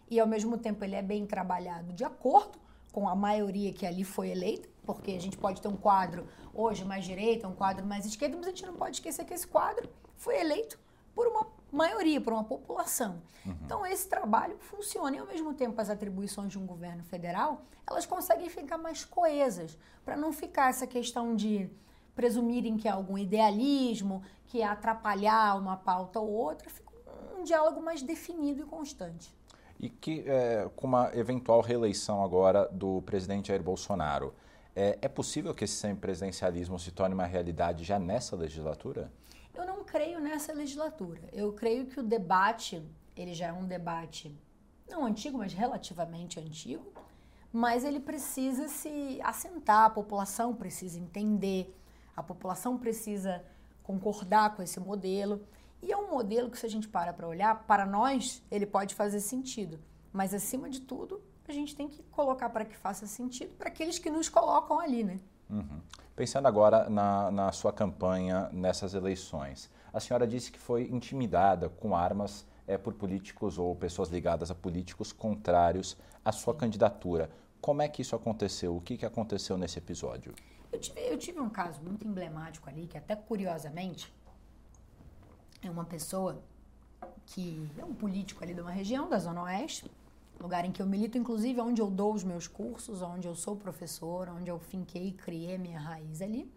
e 0.08 0.18
ao 0.18 0.26
mesmo 0.26 0.56
tempo 0.56 0.84
ele 0.84 0.94
é 0.94 1.02
bem 1.02 1.26
trabalhado 1.26 1.92
de 1.92 2.04
acordo 2.04 2.58
com 2.92 3.06
a 3.08 3.14
maioria 3.14 3.74
que 3.74 3.84
ali 3.84 4.04
foi 4.04 4.30
eleita, 4.30 4.68
porque 4.86 5.10
a 5.10 5.20
gente 5.20 5.36
pode 5.36 5.60
ter 5.60 5.68
um 5.68 5.76
quadro 5.76 6.26
hoje 6.54 6.82
mais 6.82 7.04
direita, 7.04 7.46
um 7.46 7.54
quadro 7.54 7.84
mais 7.84 8.06
esquerda, 8.06 8.36
mas 8.36 8.46
a 8.46 8.50
gente 8.50 8.64
não 8.64 8.74
pode 8.74 8.96
esquecer 8.96 9.26
que 9.26 9.34
esse 9.34 9.46
quadro 9.46 9.86
foi 10.16 10.40
eleito 10.40 10.78
por 11.14 11.26
uma 11.26 11.46
maioria, 11.76 12.20
por 12.20 12.32
uma 12.32 12.44
população. 12.44 13.22
Uhum. 13.44 13.56
Então, 13.64 13.86
esse 13.86 14.08
trabalho 14.08 14.56
funciona 14.58 15.16
e, 15.16 15.18
ao 15.18 15.26
mesmo 15.26 15.54
tempo, 15.54 15.80
as 15.80 15.88
atribuições 15.90 16.50
de 16.50 16.58
um 16.58 16.66
governo 16.66 17.04
federal, 17.04 17.62
elas 17.86 18.06
conseguem 18.06 18.48
ficar 18.48 18.78
mais 18.78 19.04
coesas, 19.04 19.78
para 20.04 20.16
não 20.16 20.32
ficar 20.32 20.70
essa 20.70 20.86
questão 20.86 21.36
de 21.36 21.70
presumirem 22.14 22.76
que 22.76 22.88
há 22.88 22.94
algum 22.94 23.18
idealismo, 23.18 24.22
que 24.46 24.62
é 24.62 24.66
atrapalhar 24.66 25.56
uma 25.58 25.76
pauta 25.76 26.18
ou 26.18 26.30
outra, 26.30 26.70
fica 26.70 26.90
um 27.38 27.44
diálogo 27.44 27.80
mais 27.82 28.02
definido 28.02 28.62
e 28.62 28.64
constante. 28.64 29.34
E 29.78 29.90
que, 29.90 30.24
é, 30.26 30.68
com 30.74 30.86
uma 30.86 31.14
eventual 31.14 31.60
reeleição 31.60 32.24
agora 32.24 32.66
do 32.72 33.02
presidente 33.02 33.48
Jair 33.48 33.62
Bolsonaro, 33.62 34.32
é, 34.74 34.98
é 35.02 35.08
possível 35.08 35.54
que 35.54 35.64
esse 35.64 35.74
semipresidencialismo 35.74 36.78
se 36.78 36.90
torne 36.90 37.14
uma 37.14 37.26
realidade 37.26 37.84
já 37.84 37.98
nessa 37.98 38.34
legislatura? 38.34 39.10
Eu 39.56 39.64
não 39.64 39.82
creio 39.82 40.20
nessa 40.20 40.52
legislatura. 40.52 41.22
Eu 41.32 41.52
creio 41.54 41.86
que 41.86 41.98
o 41.98 42.02
debate, 42.02 42.86
ele 43.16 43.32
já 43.32 43.46
é 43.46 43.52
um 43.52 43.64
debate 43.64 44.38
não 44.86 45.06
antigo, 45.06 45.38
mas 45.38 45.54
relativamente 45.54 46.38
antigo, 46.38 46.84
mas 47.50 47.82
ele 47.82 47.98
precisa 47.98 48.68
se 48.68 49.18
assentar, 49.22 49.86
a 49.86 49.90
população 49.90 50.54
precisa 50.54 50.98
entender, 50.98 51.74
a 52.14 52.22
população 52.22 52.76
precisa 52.76 53.42
concordar 53.82 54.54
com 54.54 54.62
esse 54.62 54.78
modelo. 54.78 55.42
E 55.82 55.90
é 55.90 55.96
um 55.96 56.10
modelo 56.10 56.50
que, 56.50 56.58
se 56.58 56.66
a 56.66 56.68
gente 56.68 56.86
para 56.86 57.14
para 57.14 57.26
olhar, 57.26 57.66
para 57.66 57.86
nós, 57.86 58.42
ele 58.50 58.66
pode 58.66 58.94
fazer 58.94 59.20
sentido. 59.20 59.80
Mas, 60.12 60.34
acima 60.34 60.68
de 60.68 60.82
tudo, 60.82 61.22
a 61.48 61.52
gente 61.52 61.74
tem 61.74 61.88
que 61.88 62.02
colocar 62.04 62.50
para 62.50 62.64
que 62.64 62.76
faça 62.76 63.06
sentido 63.06 63.54
para 63.56 63.68
aqueles 63.68 63.98
que 63.98 64.10
nos 64.10 64.28
colocam 64.28 64.78
ali, 64.78 65.02
né? 65.02 65.18
Uhum. 65.48 65.80
Pensando 66.14 66.46
agora 66.46 66.88
na, 66.88 67.30
na 67.30 67.52
sua 67.52 67.72
campanha 67.72 68.48
nessas 68.52 68.94
eleições, 68.94 69.70
a 69.92 70.00
senhora 70.00 70.26
disse 70.26 70.50
que 70.50 70.58
foi 70.58 70.88
intimidada 70.90 71.68
com 71.68 71.94
armas 71.94 72.46
é, 72.66 72.76
por 72.76 72.94
políticos 72.94 73.58
ou 73.58 73.74
pessoas 73.76 74.08
ligadas 74.08 74.50
a 74.50 74.54
políticos 74.54 75.12
contrários 75.12 75.96
à 76.24 76.32
sua 76.32 76.54
candidatura. 76.54 77.30
Como 77.60 77.82
é 77.82 77.88
que 77.88 78.02
isso 78.02 78.16
aconteceu? 78.16 78.76
O 78.76 78.80
que, 78.80 78.96
que 78.96 79.06
aconteceu 79.06 79.56
nesse 79.56 79.78
episódio? 79.78 80.34
Eu 80.72 80.80
tive, 80.80 81.00
eu 81.00 81.18
tive 81.18 81.40
um 81.40 81.48
caso 81.48 81.80
muito 81.80 82.06
emblemático 82.06 82.68
ali, 82.68 82.86
que 82.86 82.98
até 82.98 83.14
curiosamente 83.14 84.12
é 85.62 85.70
uma 85.70 85.84
pessoa 85.84 86.42
que 87.26 87.68
é 87.78 87.84
um 87.84 87.94
político 87.94 88.42
ali 88.42 88.54
de 88.54 88.60
uma 88.60 88.70
região 88.70 89.08
da 89.08 89.18
Zona 89.18 89.42
Oeste, 89.44 89.90
lugar 90.42 90.64
em 90.64 90.72
que 90.72 90.80
eu 90.80 90.86
milito, 90.86 91.16
inclusive 91.16 91.60
onde 91.60 91.80
eu 91.80 91.90
dou 91.90 92.12
os 92.12 92.22
meus 92.22 92.46
cursos, 92.46 93.02
onde 93.02 93.26
eu 93.26 93.34
sou 93.34 93.56
professor, 93.56 94.28
onde 94.28 94.50
eu 94.50 94.58
finquei 94.58 95.08
e 95.08 95.12
criei 95.12 95.58
minha 95.58 95.78
raiz 95.78 96.20
ali. 96.20 96.50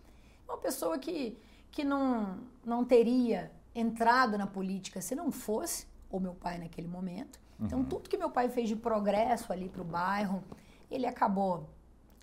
Uma 0.48 0.58
pessoa 0.58 0.98
que, 0.98 1.38
que 1.72 1.84
não, 1.84 2.40
não 2.66 2.84
teria 2.84 3.52
entrado 3.74 4.38
na 4.38 4.48
política 4.48 5.02
se 5.02 5.16
não 5.16 5.32
fosse 5.32 5.88
o 6.10 6.20
meu 6.20 6.34
pai 6.34 6.58
naquele 6.58 6.88
momento. 6.88 7.40
Então, 7.60 7.80
uhum. 7.80 7.86
tudo 7.86 8.10
que 8.10 8.18
meu 8.18 8.30
pai 8.30 8.50
fez 8.50 8.68
de 8.68 8.76
progresso 8.76 9.52
ali 9.52 9.70
para 9.70 9.82
o 9.82 9.86
bairro, 9.86 10.44
ele 10.90 11.06
acabou, 11.06 11.70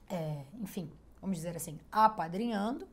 é, 0.09 0.45
enfim, 0.61 0.91
vamos 1.21 1.37
dizer 1.37 1.57
assim, 1.57 1.79
apadrinhando. 1.93 2.89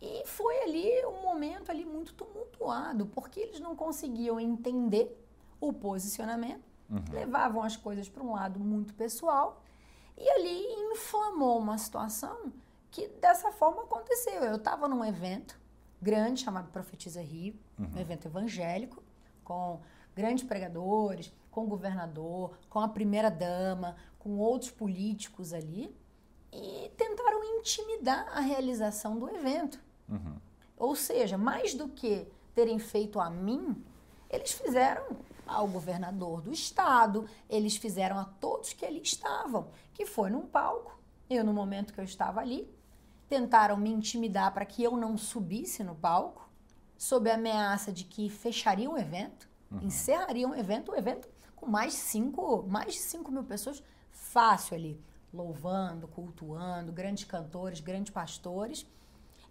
E 0.00 0.26
foi 0.26 0.62
ali 0.62 0.88
um 1.06 1.22
momento 1.22 1.70
ali 1.70 1.84
muito 1.84 2.14
tumultuado, 2.14 3.06
porque 3.06 3.40
eles 3.40 3.60
não 3.60 3.76
conseguiam 3.76 4.40
entender 4.40 5.16
o 5.60 5.72
posicionamento 5.72 6.71
uhum. 6.90 7.02
levavam 7.10 7.62
as 7.62 7.76
coisas 7.76 8.08
para 8.08 8.22
um 8.22 8.32
lado 8.32 8.60
muito 8.60 8.94
pessoal 8.94 9.62
e 10.16 10.28
ali 10.28 10.64
inflamou 10.92 11.58
uma 11.58 11.78
situação 11.78 12.52
que 12.90 13.08
dessa 13.08 13.50
forma 13.50 13.82
aconteceu. 13.82 14.44
Eu 14.44 14.56
estava 14.56 14.86
num 14.86 15.04
evento 15.04 15.58
grande 16.00 16.40
chamado 16.40 16.70
Profetiza 16.70 17.22
Rio, 17.22 17.54
uhum. 17.78 17.90
um 17.94 17.98
evento 17.98 18.26
evangélico, 18.26 19.02
com 19.42 19.80
grandes 20.14 20.44
pregadores, 20.44 21.32
com 21.50 21.64
o 21.64 21.66
governador, 21.66 22.58
com 22.68 22.80
a 22.80 22.88
primeira 22.88 23.30
dama, 23.30 23.96
com 24.18 24.38
outros 24.38 24.70
políticos 24.70 25.52
ali, 25.52 25.96
e 26.52 26.90
tentaram 26.96 27.42
intimidar 27.58 28.28
a 28.36 28.40
realização 28.40 29.18
do 29.18 29.28
evento. 29.28 29.80
Uhum. 30.08 30.36
Ou 30.76 30.94
seja, 30.94 31.38
mais 31.38 31.74
do 31.74 31.88
que 31.88 32.26
terem 32.54 32.78
feito 32.78 33.18
a 33.20 33.30
mim, 33.30 33.82
eles 34.28 34.52
fizeram 34.52 35.16
ao 35.52 35.68
governador 35.68 36.40
do 36.40 36.52
estado, 36.52 37.26
eles 37.48 37.76
fizeram 37.76 38.18
a 38.18 38.24
todos 38.24 38.72
que 38.72 38.84
ali 38.84 39.00
estavam, 39.02 39.68
que 39.94 40.06
foi 40.06 40.30
num 40.30 40.46
palco. 40.46 40.98
Eu, 41.28 41.44
no 41.44 41.52
momento 41.52 41.92
que 41.92 42.00
eu 42.00 42.04
estava 42.04 42.40
ali, 42.40 42.68
tentaram 43.28 43.76
me 43.76 43.90
intimidar 43.90 44.52
para 44.52 44.66
que 44.66 44.82
eu 44.82 44.96
não 44.96 45.16
subisse 45.16 45.82
no 45.82 45.94
palco, 45.94 46.48
sob 46.96 47.30
a 47.30 47.34
ameaça 47.34 47.92
de 47.92 48.04
que 48.04 48.28
fechariam 48.28 48.94
o 48.94 48.98
evento, 48.98 49.48
uhum. 49.70 49.80
encerrariam 49.82 50.50
o 50.50 50.54
evento, 50.54 50.92
o 50.92 50.96
evento 50.96 51.28
com 51.56 51.66
mais 51.66 51.92
de 51.92 51.98
cinco, 51.98 52.64
mais 52.68 52.94
de 52.94 53.00
5 53.00 53.30
mil 53.30 53.44
pessoas 53.44 53.82
fácil 54.10 54.76
ali, 54.76 55.00
louvando, 55.32 56.08
cultuando, 56.08 56.92
grandes 56.92 57.24
cantores, 57.24 57.80
grandes 57.80 58.12
pastores. 58.12 58.86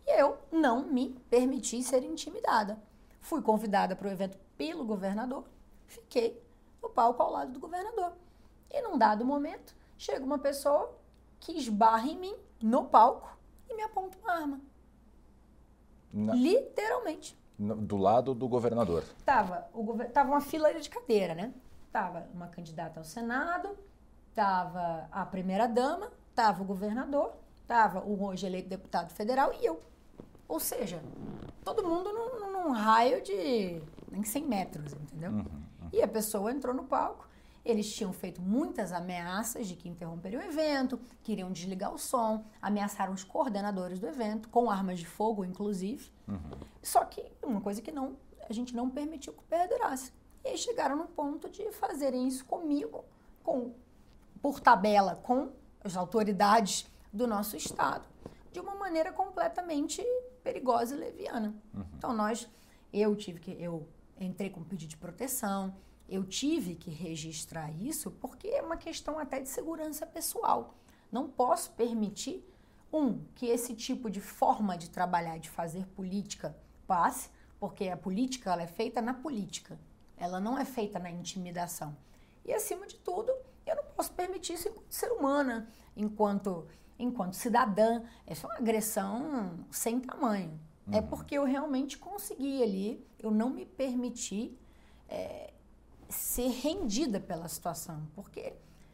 eu 0.05 0.37
não 0.51 0.85
me 0.85 1.09
permiti 1.29 1.81
ser 1.81 2.03
intimidada. 2.03 2.77
Fui 3.19 3.41
convidada 3.41 3.95
para 3.95 4.07
o 4.07 4.11
evento 4.11 4.37
pelo 4.57 4.83
governador, 4.83 5.45
fiquei 5.91 6.41
no 6.82 6.89
palco 6.89 7.21
ao 7.21 7.32
lado 7.32 7.51
do 7.51 7.60
governador. 7.60 8.13
E 8.69 8.82
num 8.82 8.97
dado 8.97 9.25
momento, 9.25 9.75
chega 9.97 10.25
uma 10.25 10.39
pessoa 10.39 10.97
que 11.39 11.51
esbarra 11.58 12.08
em 12.08 12.17
mim 12.17 12.36
no 12.62 12.86
palco 12.86 13.38
e 13.69 13.75
me 13.75 13.82
aponta 13.84 14.17
uma 14.19 14.34
arma. 14.34 14.62
Na... 16.12 16.34
Literalmente. 16.34 17.38
Do 17.58 17.97
lado 17.97 18.34
do 18.34 18.47
governador. 18.47 19.04
Tava, 19.23 19.67
o 19.73 19.97
tava 20.12 20.32
uma 20.32 20.41
fila 20.41 20.73
de 20.73 20.89
cadeira, 20.89 21.36
né? 21.36 21.54
Tava 21.91 22.27
uma 22.34 22.47
candidata 22.47 22.99
ao 22.99 23.04
Senado, 23.04 23.77
tava 24.34 25.08
a 25.12 25.25
primeira 25.25 25.67
dama, 25.67 26.12
tava 26.34 26.63
o 26.63 26.65
governador, 26.65 27.34
tava 27.67 27.99
o 27.99 28.23
hoje 28.23 28.47
eleito 28.47 28.69
deputado 28.69 29.12
federal 29.12 29.54
e 29.54 29.65
eu. 29.65 29.80
Ou 30.47 30.60
seja, 30.60 31.01
todo 31.63 31.84
mundo 31.84 32.12
num, 32.12 32.51
num 32.51 32.71
raio 32.71 33.21
de 33.21 33.82
nem 34.12 34.23
100 34.23 34.45
metros, 34.45 34.93
entendeu? 34.93 35.32
Uhum. 35.32 35.63
E 35.91 36.01
a 36.01 36.08
pessoa 36.08 36.51
entrou 36.51 36.73
no 36.73 36.84
palco. 36.84 37.27
Eles 37.63 37.93
tinham 37.93 38.12
feito 38.12 38.41
muitas 38.41 38.91
ameaças 38.91 39.67
de 39.67 39.75
que 39.75 39.88
interromperiam 39.88 40.41
o 40.41 40.45
evento, 40.45 40.99
queriam 41.21 41.51
desligar 41.51 41.93
o 41.93 41.97
som, 41.97 42.43
ameaçaram 42.60 43.13
os 43.13 43.23
coordenadores 43.23 43.99
do 43.99 44.08
evento, 44.08 44.49
com 44.49 44.69
armas 44.69 44.97
de 44.99 45.06
fogo, 45.06 45.45
inclusive. 45.45 46.10
Uhum. 46.27 46.39
Só 46.82 47.06
que 47.06 47.23
uma 47.43 47.62
coisa 47.62 47.80
que 47.80 47.91
não, 47.91 48.17
a 48.49 48.54
gente 48.54 48.75
não 48.75 48.89
permitiu 48.89 49.34
que 49.34 49.43
perdurasse. 49.43 50.12
E 50.43 50.49
eles 50.49 50.62
chegaram 50.62 50.95
no 50.95 51.06
ponto 51.06 51.49
de 51.49 51.71
fazerem 51.71 52.27
isso 52.27 52.43
comigo, 52.45 53.06
com, 53.43 53.73
por 54.41 54.60
tabela, 54.60 55.15
com 55.21 55.51
as 55.84 55.95
autoridades 55.95 56.88
do 57.13 57.27
nosso 57.27 57.56
estado, 57.56 58.08
de 58.51 58.60
uma 58.60 58.73
maneira 58.73 59.12
completamente 59.12 60.04
perigosa 60.43 60.95
e 60.95 60.97
leviana. 60.97 61.54
Uhum. 61.73 61.86
Então 61.95 62.12
nós, 62.12 62.49
eu 62.91 63.15
tive 63.15 63.39
que, 63.39 63.51
eu 63.51 63.88
entrei 64.25 64.49
com 64.49 64.63
pedido 64.63 64.89
de 64.89 64.97
proteção, 64.97 65.75
eu 66.07 66.23
tive 66.23 66.75
que 66.75 66.89
registrar 66.89 67.71
isso 67.71 68.12
porque 68.12 68.47
é 68.47 68.62
uma 68.62 68.77
questão 68.77 69.17
até 69.17 69.39
de 69.39 69.49
segurança 69.49 70.05
pessoal. 70.05 70.75
Não 71.12 71.29
posso 71.29 71.71
permitir 71.71 72.45
um 72.91 73.23
que 73.36 73.47
esse 73.47 73.73
tipo 73.73 74.10
de 74.10 74.19
forma 74.19 74.77
de 74.77 74.89
trabalhar, 74.89 75.38
de 75.38 75.49
fazer 75.49 75.86
política 75.88 76.55
passe, 76.86 77.29
porque 77.60 77.88
a 77.88 77.97
política 77.97 78.51
ela 78.51 78.63
é 78.63 78.67
feita 78.67 79.01
na 79.01 79.13
política, 79.13 79.79
ela 80.17 80.39
não 80.39 80.57
é 80.57 80.65
feita 80.65 80.99
na 80.99 81.10
intimidação. 81.10 81.95
E 82.43 82.53
acima 82.53 82.88
de 82.88 82.95
tudo, 82.97 83.31
eu 83.65 83.75
não 83.75 83.84
posso 83.95 84.12
permitir 84.12 84.53
isso 84.53 84.67
enquanto 84.67 84.91
ser 84.91 85.12
humana, 85.12 85.69
enquanto 85.95 86.67
enquanto 87.01 87.36
cidadã. 87.36 88.03
Essa 88.25 88.47
é 88.47 88.49
uma 88.49 88.57
agressão 88.57 89.65
sem 89.71 89.99
tamanho. 89.99 90.60
É 90.88 90.91
uhum. 90.91 90.98
É 90.98 91.02
porque 91.02 91.38
eu 91.38 91.44
realmente 91.44 91.98
consegui 91.98 92.62
ali, 92.63 93.06
eu 93.20 93.32
não 93.32 93.50
me 93.50 93.65
permiti 93.65 94.58
é, 95.08 95.54
ser 96.10 96.48
rendida 96.50 97.20
pela 97.20 97.48
situação, 97.48 98.08
porque 98.15 98.54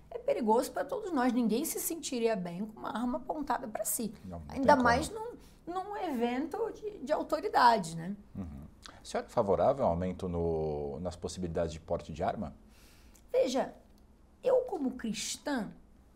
é 0.09 0.17
perigoso 0.17 0.71
para 0.71 0.85
todos 0.85 1.11
nós. 1.11 1.31
Ninguém 1.33 1.65
se 1.65 1.79
sentiria 1.79 2.35
bem 2.35 2.65
com 2.65 2.79
uma 2.79 2.95
arma 2.95 3.17
apontada 3.17 3.67
para 3.67 3.85
si. 3.85 4.13
Não, 4.25 4.39
não 4.39 4.45
Ainda 4.49 4.75
mais 4.75 5.09
num, 5.09 5.33
num, 5.65 5.97
evento 5.97 6.71
de, 6.73 6.99
de 6.99 7.13
autoridade, 7.13 7.95
né? 7.95 8.15
Uhum. 8.35 8.67
A 9.01 9.05
senhora 9.05 9.27
é 9.27 9.29
favorável 9.29 9.85
ao 9.85 9.91
aumento 9.91 10.27
no, 10.27 10.99
nas 10.99 11.15
possibilidades 11.15 11.73
de 11.73 11.79
porte 11.79 12.11
de 12.11 12.23
arma? 12.23 12.55
Veja, 13.31 13.73
eu 14.43 14.61
como 14.61 14.91
cristã, 14.91 15.71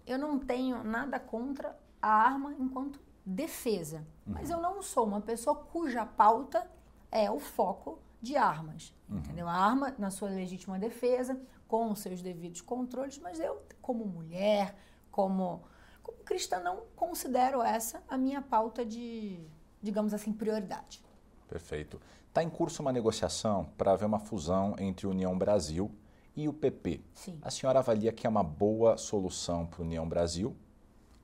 eu 0.06 0.18
não 0.18 0.40
tenho 0.40 0.84
nada 0.84 1.20
contra 1.20 1.78
a 2.02 2.10
arma 2.10 2.54
enquanto 2.58 3.00
defesa. 3.32 4.06
Uhum. 4.28 4.34
Mas 4.34 4.50
eu 4.50 4.60
não 4.60 4.82
sou 4.82 5.06
uma 5.06 5.22
pessoa 5.22 5.56
cuja 5.56 6.06
pauta 6.06 6.70
é 7.12 7.30
o 7.30 7.39
foco 7.39 8.00
de 8.22 8.36
armas. 8.36 8.94
Uhum. 9.10 9.17
Entendeu? 9.17 9.48
A 9.48 9.54
arma 9.54 9.94
na 9.98 10.12
sua 10.12 10.30
legítima 10.30 10.78
defesa, 10.78 11.39
com 11.67 11.91
os 11.91 12.00
seus 12.00 12.22
devidos 12.22 12.62
controles, 12.62 13.17
mas 13.17 13.39
eu, 13.39 13.62
como 13.82 14.06
mulher, 14.06 14.76
como, 15.12 15.63
como 16.04 16.17
cristã, 16.20 16.60
não 16.60 16.82
considero 16.96 17.62
essa 17.62 18.04
a 18.08 18.17
minha 18.17 18.41
pauta 18.41 18.86
de, 18.86 19.39
digamos 19.82 20.13
assim, 20.13 20.32
prioridade. 20.32 21.02
Perfeito. 21.48 22.00
Está 22.28 22.41
em 22.41 22.50
curso 22.50 22.82
uma 22.82 22.94
negociação 22.94 23.65
para 23.78 23.91
haver 23.91 24.06
uma 24.06 24.20
fusão 24.20 24.76
entre 24.80 25.06
União 25.06 25.38
Brasil 25.38 25.91
e 26.36 26.48
o 26.48 26.54
PP. 26.54 27.02
Sim. 27.13 27.38
A 27.41 27.52
senhora 27.52 27.80
avalia 27.80 28.12
que 28.13 28.26
é 28.26 28.30
uma 28.30 28.44
boa 28.44 28.96
solução 28.98 29.65
para 29.65 29.82
a 29.82 29.86
União 29.86 30.08
Brasil 30.08 30.56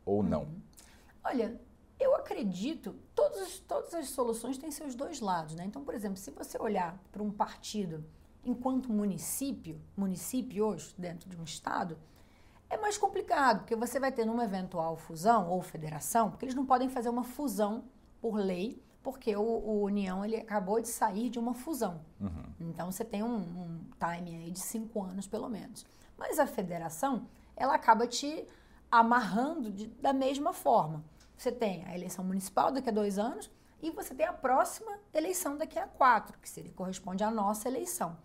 ou 0.05 0.21
não? 0.21 0.43
Uhum. 0.43 0.61
Olha, 1.23 1.43
eu 1.43 1.59
acredito, 2.27 2.93
todas, 3.15 3.59
todas 3.59 3.93
as 3.93 4.09
soluções 4.09 4.57
têm 4.57 4.69
seus 4.69 4.93
dois 4.93 5.21
lados, 5.21 5.55
né? 5.55 5.63
Então, 5.65 5.83
por 5.83 5.93
exemplo, 5.93 6.17
se 6.17 6.29
você 6.31 6.61
olhar 6.61 7.01
para 7.11 7.23
um 7.23 7.31
partido 7.31 8.03
enquanto 8.43 8.91
município, 8.91 9.81
município 9.95 10.65
hoje, 10.65 10.93
dentro 10.97 11.29
de 11.29 11.37
um 11.37 11.43
estado, 11.43 11.97
é 12.69 12.77
mais 12.77 12.97
complicado, 12.97 13.59
porque 13.59 13.75
você 13.75 13.99
vai 13.99 14.11
ter 14.11 14.25
numa 14.25 14.43
eventual 14.43 14.97
fusão 14.97 15.49
ou 15.49 15.61
federação, 15.61 16.29
porque 16.29 16.45
eles 16.45 16.55
não 16.55 16.65
podem 16.65 16.89
fazer 16.89 17.09
uma 17.09 17.23
fusão 17.23 17.85
por 18.21 18.35
lei, 18.35 18.81
porque 19.01 19.35
o, 19.35 19.41
o 19.41 19.83
União 19.83 20.23
ele 20.25 20.35
acabou 20.35 20.81
de 20.81 20.89
sair 20.89 21.29
de 21.29 21.39
uma 21.39 21.53
fusão. 21.53 22.01
Uhum. 22.19 22.43
Então 22.59 22.91
você 22.91 23.05
tem 23.05 23.23
um, 23.23 23.37
um 23.37 23.79
time 23.97 24.35
aí 24.35 24.51
de 24.51 24.59
cinco 24.59 25.01
anos 25.01 25.27
pelo 25.27 25.47
menos. 25.47 25.85
Mas 26.17 26.39
a 26.39 26.47
federação, 26.47 27.27
ela 27.55 27.73
acaba 27.75 28.05
te 28.05 28.45
amarrando 28.91 29.71
de, 29.71 29.87
da 29.87 30.11
mesma 30.11 30.51
forma. 30.51 31.03
Você 31.37 31.51
tem 31.51 31.85
a 31.85 31.95
eleição 31.95 32.25
municipal 32.25 32.71
daqui 32.71 32.89
a 32.89 32.91
dois 32.91 33.19
anos 33.19 33.49
e 33.81 33.91
você 33.91 34.15
tem 34.15 34.25
a 34.25 34.33
próxima 34.33 34.99
eleição 35.13 35.55
daqui 35.55 35.77
a 35.77 35.85
quatro, 35.85 36.37
que 36.39 36.49
seria, 36.49 36.73
corresponde 36.73 37.23
à 37.23 37.29
nossa 37.29 37.67
eleição. 37.67 38.17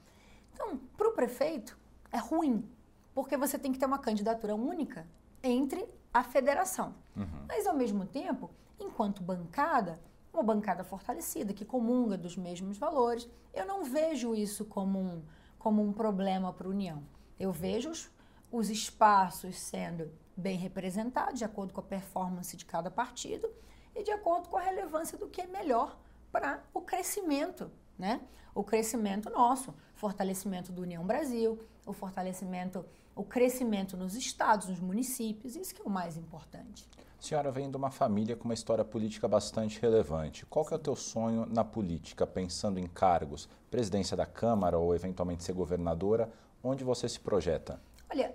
Então, 0.55 0.79
para 0.97 1.09
o 1.09 1.13
prefeito, 1.13 1.79
é 2.11 2.17
ruim, 2.17 2.67
porque 3.15 3.37
você 3.37 3.59
tem 3.59 3.71
que 3.71 3.79
ter 3.79 3.85
uma 3.85 3.99
candidatura 3.99 4.55
única 4.55 5.07
entre 5.43 5.87
a 6.13 6.25
federação. 6.25 6.95
Uhum. 7.15 7.47
Mas, 7.47 7.67
ao 7.67 7.75
mesmo 7.75 8.07
tempo, 8.07 8.51
enquanto 8.81 9.23
bancada, 9.23 10.01
uma 10.33 10.43
bancada 10.43 10.83
fortalecida, 10.83 11.53
que 11.53 11.67
comunga 11.67 12.17
dos 12.17 12.37
mesmos 12.37 12.79
valores, 12.79 13.29
eu 13.53 13.67
não 13.67 13.85
vejo 13.85 14.35
isso 14.35 14.65
como 14.65 14.99
um, 14.99 15.23
como 15.59 15.83
um 15.83 15.93
problema 15.93 16.51
para 16.53 16.67
a 16.67 16.71
União. 16.71 17.03
Eu 17.39 17.53
vejo 17.53 17.91
os, 17.91 18.11
os 18.51 18.71
espaços 18.71 19.59
sendo 19.59 20.11
bem 20.37 20.57
representados, 20.57 21.39
de 21.39 21.45
acordo 21.45 21.73
com 21.73 21.81
a 21.81 21.85
performance 21.85 22.57
de 22.57 22.65
cada 22.65 22.91
partido 22.91 23.49
e 23.95 24.03
de 24.03 24.11
acordo 24.11 24.49
com 24.49 24.57
a 24.57 24.63
relevância 24.63 25.19
do 25.19 25.29
que 25.29 25.41
é 25.41 25.47
melhor 25.47 25.99
para 26.31 26.63
o 26.73 26.81
crescimento, 26.81 27.71
né? 27.99 28.21
O 28.55 28.63
crescimento 28.63 29.31
nosso, 29.31 29.75
fortalecimento 29.95 30.73
do 30.73 30.83
União 30.83 31.05
Brasil, 31.07 31.59
o 31.87 31.93
fortalecimento, 31.93 32.85
o 33.15 33.25
crescimento 33.25 33.97
nos 33.97 34.15
estados, 34.15 34.69
nos 34.69 34.81
municípios, 34.81 35.57
isso 35.57 35.75
que 35.75 35.81
é 35.81 35.85
o 35.85 35.91
mais 35.91 36.17
importante. 36.17 36.89
A 37.19 37.25
senhora 37.25 37.53
vem 37.53 37.71
de 37.71 37.77
uma 37.77 37.91
família 37.91 38.35
com 38.35 38.45
uma 38.47 38.55
história 38.55 38.85
política 38.85 39.29
bastante 39.29 39.81
relevante. 39.81 40.45
Qual 40.47 40.65
que 40.65 40.75
é 40.75 40.77
o 40.77 40.79
teu 40.79 40.97
sonho 40.97 41.47
na 41.47 41.65
política, 41.65 42.27
pensando 42.27 42.81
em 42.81 42.87
cargos, 42.87 43.49
presidência 43.71 44.17
da 44.17 44.27
Câmara 44.27 44.77
ou 44.77 44.95
eventualmente 44.95 45.45
ser 45.45 45.53
governadora, 45.53 46.33
onde 46.65 46.83
você 46.83 47.09
se 47.09 47.21
projeta? 47.21 47.81
Olha, 48.11 48.35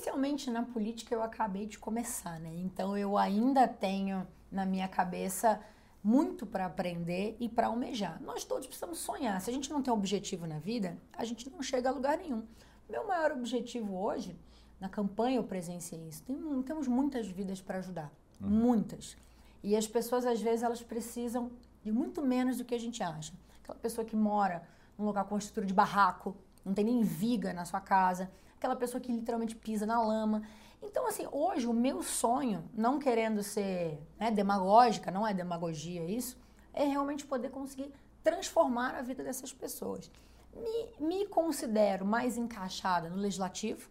oficialmente 0.00 0.50
na 0.50 0.62
política 0.62 1.14
eu 1.14 1.22
acabei 1.22 1.66
de 1.66 1.78
começar, 1.78 2.40
né? 2.40 2.50
Então 2.54 2.96
eu 2.96 3.18
ainda 3.18 3.68
tenho 3.68 4.26
na 4.50 4.64
minha 4.64 4.88
cabeça 4.88 5.60
muito 6.02 6.46
para 6.46 6.64
aprender 6.64 7.36
e 7.38 7.50
para 7.50 7.66
almejar. 7.66 8.20
Nós 8.22 8.42
todos 8.42 8.66
precisamos 8.66 8.98
sonhar. 8.98 9.38
Se 9.42 9.50
a 9.50 9.52
gente 9.52 9.70
não 9.70 9.82
tem 9.82 9.92
objetivo 9.92 10.46
na 10.46 10.58
vida, 10.58 10.96
a 11.12 11.22
gente 11.24 11.50
não 11.50 11.62
chega 11.62 11.90
a 11.90 11.92
lugar 11.92 12.16
nenhum. 12.16 12.42
Meu 12.88 13.06
maior 13.06 13.32
objetivo 13.32 13.94
hoje 13.94 14.34
na 14.80 14.88
campanha 14.88 15.36
eu 15.36 15.44
presenciei 15.44 16.08
isso. 16.08 16.22
Tem, 16.22 16.62
temos 16.62 16.88
muitas 16.88 17.28
vidas 17.28 17.60
para 17.60 17.78
ajudar, 17.78 18.10
uhum. 18.40 18.48
muitas. 18.48 19.18
E 19.62 19.76
as 19.76 19.86
pessoas 19.86 20.24
às 20.24 20.40
vezes 20.40 20.62
elas 20.62 20.82
precisam 20.82 21.50
de 21.82 21.92
muito 21.92 22.22
menos 22.22 22.56
do 22.56 22.64
que 22.64 22.74
a 22.74 22.80
gente 22.80 23.02
acha. 23.02 23.34
Aquela 23.62 23.78
pessoa 23.78 24.04
que 24.04 24.16
mora 24.16 24.66
num 24.96 25.04
lugar 25.04 25.24
com 25.26 25.36
estrutura 25.36 25.66
de 25.66 25.74
barraco, 25.74 26.34
não 26.64 26.72
tem 26.72 26.86
nem 26.86 27.02
viga 27.02 27.52
na 27.52 27.66
sua 27.66 27.80
casa, 27.82 28.30
aquela 28.60 28.76
pessoa 28.76 29.00
que 29.00 29.10
literalmente 29.10 29.56
pisa 29.56 29.86
na 29.86 30.00
lama. 30.02 30.42
Então, 30.82 31.06
assim, 31.06 31.26
hoje 31.32 31.66
o 31.66 31.72
meu 31.72 32.02
sonho, 32.02 32.62
não 32.74 32.98
querendo 32.98 33.42
ser 33.42 33.98
né, 34.18 34.30
demagógica, 34.30 35.10
não 35.10 35.26
é 35.26 35.32
demagogia 35.32 36.04
isso, 36.04 36.38
é 36.74 36.84
realmente 36.84 37.26
poder 37.26 37.50
conseguir 37.50 37.90
transformar 38.22 38.94
a 38.94 39.02
vida 39.02 39.24
dessas 39.24 39.50
pessoas. 39.50 40.10
Me, 40.54 41.06
me 41.06 41.26
considero 41.26 42.04
mais 42.04 42.36
encaixada 42.36 43.08
no 43.08 43.16
legislativo, 43.16 43.88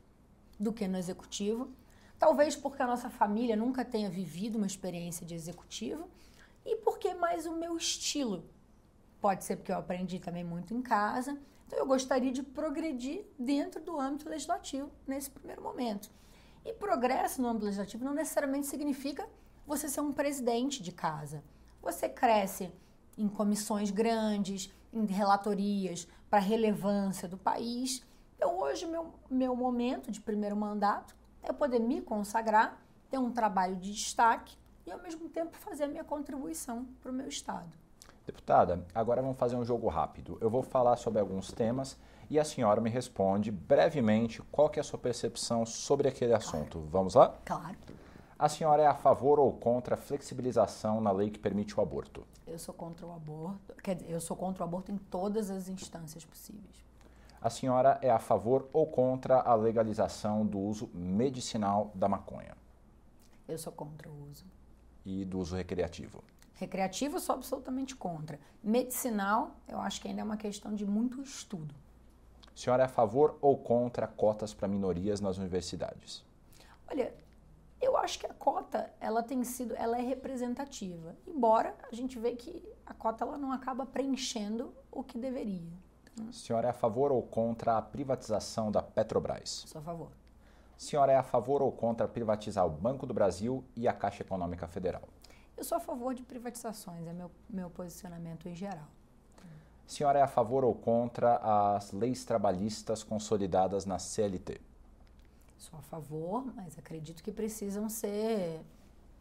do 0.60 0.72
que 0.72 0.88
no 0.88 0.98
executivo. 0.98 1.72
Talvez 2.20 2.56
porque 2.56 2.84
a 2.84 2.88
nossa 2.88 3.10
família 3.10 3.56
nunca 3.56 3.84
tenha 3.84 4.10
vivido 4.10 4.58
uma 4.58 4.68
experiência 4.68 5.26
de 5.26 5.34
executivo 5.34 6.08
e 6.64 6.76
porque 6.76 7.14
mais 7.16 7.48
o 7.48 7.54
meu 7.54 7.76
estilo. 7.76 8.44
Pode 9.20 9.44
ser 9.44 9.56
porque 9.56 9.72
eu 9.72 9.78
aprendi 9.78 10.20
também 10.20 10.44
muito 10.44 10.76
em 10.76 10.82
casa. 10.82 11.40
Então 11.70 11.78
eu 11.78 11.86
gostaria 11.86 12.32
de 12.32 12.42
progredir 12.42 13.28
dentro 13.38 13.80
do 13.80 14.00
âmbito 14.00 14.28
legislativo 14.28 14.90
nesse 15.06 15.30
primeiro 15.30 15.62
momento. 15.62 16.10
E 16.66 16.74
progresso 16.74 17.40
no 17.40 17.48
âmbito 17.48 17.66
legislativo 17.66 18.04
não 18.04 18.16
necessariamente 18.16 18.66
significa 18.66 19.30
você 19.68 19.88
ser 19.88 20.02
um 20.02 20.12
presidente 20.12 20.82
de 20.82 20.92
casa. 20.92 21.44
você 21.80 22.10
cresce 22.10 22.72
em 23.16 23.30
comissões 23.30 23.92
grandes, 23.92 24.74
em 24.92 25.06
relatorias 25.06 26.08
para 26.28 26.40
relevância 26.40 27.28
do 27.28 27.38
país. 27.38 28.04
Então, 28.36 28.60
hoje, 28.60 28.88
meu, 28.88 29.14
meu 29.30 29.56
momento 29.56 30.12
de 30.12 30.20
primeiro 30.20 30.56
mandato 30.56 31.16
é 31.44 31.54
poder 31.54 31.80
me 31.80 32.02
consagrar, 32.02 32.82
ter 33.12 33.20
um 33.20 33.32
trabalho 33.32 33.76
de 33.76 33.94
destaque 33.94 34.58
e, 34.88 34.92
ao 34.92 35.00
mesmo 35.00 35.30
tempo, 35.30 35.56
fazer 35.56 35.84
a 35.84 35.88
minha 35.88 36.04
contribuição 36.04 36.86
para 37.00 37.12
o 37.12 37.14
meu 37.14 37.28
Estado. 37.28 37.78
Deputada, 38.30 38.86
agora 38.94 39.24
vamos 39.24 39.40
fazer 39.40 39.56
um 39.56 39.66
jogo 39.66 39.88
rápido. 39.88 40.38
Eu 40.40 40.52
vou 40.52 40.62
falar 40.62 40.98
sobre 40.98 41.20
alguns 41.20 41.52
temas 41.52 41.98
e 42.30 42.38
a 42.38 42.46
senhora 42.46 42.80
me 42.80 42.88
responde 42.88 43.50
brevemente 43.50 44.40
qual 44.52 44.70
que 44.70 44.80
é 44.80 44.82
a 44.82 44.84
sua 44.84 45.00
percepção 45.00 45.66
sobre 45.66 46.08
aquele 46.08 46.32
assunto. 46.32 46.78
Claro. 46.78 46.90
Vamos 46.92 47.16
lá? 47.16 47.40
Claro. 47.44 47.76
A 48.38 48.48
senhora 48.48 48.84
é 48.84 48.86
a 48.86 48.94
favor 48.94 49.40
ou 49.40 49.52
contra 49.54 49.96
a 49.96 49.98
flexibilização 49.98 51.02
na 51.02 51.12
lei 51.12 51.32
que 51.32 51.40
permite 51.40 51.76
o 51.76 51.82
aborto? 51.82 52.24
Eu 52.46 52.60
sou 52.60 52.72
contra 52.72 53.04
o 53.08 53.12
aborto. 53.12 53.74
Quer 53.82 53.96
dizer, 53.96 54.12
eu 54.12 54.22
sou 54.22 54.38
contra 54.38 54.64
o 54.64 54.68
aborto 54.68 54.92
em 54.92 54.98
todas 55.00 55.50
as 55.50 55.68
instâncias 55.68 56.24
possíveis. 56.24 56.86
A 57.42 57.50
senhora 57.50 57.98
é 58.00 58.12
a 58.12 58.20
favor 58.20 58.70
ou 58.72 58.86
contra 58.86 59.42
a 59.42 59.56
legalização 59.56 60.46
do 60.46 60.60
uso 60.60 60.88
medicinal 60.94 61.92
da 61.96 62.08
maconha? 62.08 62.56
Eu 63.48 63.58
sou 63.58 63.74
contra 63.74 64.08
o 64.08 64.30
uso. 64.30 64.46
E 65.04 65.26
do 65.26 65.40
uso 65.40 65.56
recreativo? 65.56 66.24
Recreativo, 66.60 67.16
eu 67.16 67.22
sou 67.22 67.36
absolutamente 67.36 67.96
contra. 67.96 68.38
Medicinal, 68.62 69.52
eu 69.66 69.80
acho 69.80 70.02
que 70.02 70.10
ainda 70.10 70.20
é 70.20 70.24
uma 70.26 70.36
questão 70.36 70.76
de 70.76 70.86
muito 70.86 71.22
estudo. 71.22 71.74
A 72.54 72.58
senhora 72.58 72.84
é 72.84 72.86
a 72.86 72.90
favor 72.90 73.38
ou 73.40 73.58
contra 73.58 74.06
cotas 74.06 74.54
para 74.54 74.68
minorias 74.68 75.22
nas 75.22 75.38
universidades? 75.38 76.22
Olha, 76.92 77.14
eu 77.80 77.96
acho 77.96 78.20
que 78.20 78.26
a 78.26 78.34
cota, 78.34 78.92
ela 79.00 79.24
tem 79.24 79.42
sido, 79.46 79.74
ela 79.78 79.98
é 79.98 80.02
representativa. 80.02 81.16
Embora 81.26 81.74
a 81.90 81.96
gente 81.96 82.20
vê 82.20 82.36
que 82.36 82.62
a 82.86 82.94
cota 82.94 83.24
ela 83.24 83.38
não 83.38 83.54
acaba 83.54 83.86
preenchendo 83.86 84.74
o 84.92 85.02
que 85.02 85.18
deveria. 85.18 85.72
A 86.28 86.34
senhora 86.34 86.68
é 86.68 86.72
a 86.72 86.74
favor 86.74 87.10
ou 87.10 87.24
contra 87.24 87.78
a 87.78 87.82
privatização 87.82 88.70
da 88.70 88.84
Petrobras? 88.84 89.64
Sou 89.66 89.80
a 89.80 89.82
favor. 89.82 90.10
A 90.76 90.80
senhora 90.80 91.14
é 91.14 91.16
a 91.16 91.24
favor 91.24 91.62
ou 91.62 91.72
contra 91.72 92.06
privatizar 92.06 92.66
o 92.66 92.70
Banco 92.70 93.08
do 93.08 93.14
Brasil 93.14 93.64
e 93.78 93.88
a 93.88 93.94
Caixa 93.94 94.24
Econômica 94.24 94.68
Federal? 94.68 95.04
Eu 95.60 95.66
sou 95.66 95.78
a 95.78 95.82
favor 95.82 96.16
de 96.16 96.24
privatizações, 96.24 97.06
é 97.06 97.12
meu, 97.12 97.30
meu 97.50 97.70
posicionamento 97.70 98.48
em 98.48 98.56
geral. 98.56 98.88
A 99.86 99.92
senhora 99.92 100.20
é 100.20 100.22
a 100.22 100.28
favor 100.28 100.64
ou 100.64 100.74
contra 100.74 101.36
as 101.76 101.92
leis 101.92 102.24
trabalhistas 102.24 103.04
consolidadas 103.04 103.86
na 103.86 104.00
CLT? 104.00 104.62
Sou 105.58 105.78
a 105.78 105.82
favor, 105.82 106.46
mas 106.56 106.80
acredito 106.80 107.22
que 107.22 107.30
precisam 107.30 107.90
ser 107.90 108.62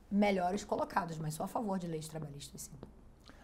melhores 0.09 0.65
colocados, 0.65 1.19
mas 1.19 1.35
sou 1.35 1.43
a 1.43 1.49
favor 1.49 1.77
de 1.77 1.89
leis 1.89 2.07
trabalhistas, 2.07 2.63
sim. 2.63 2.79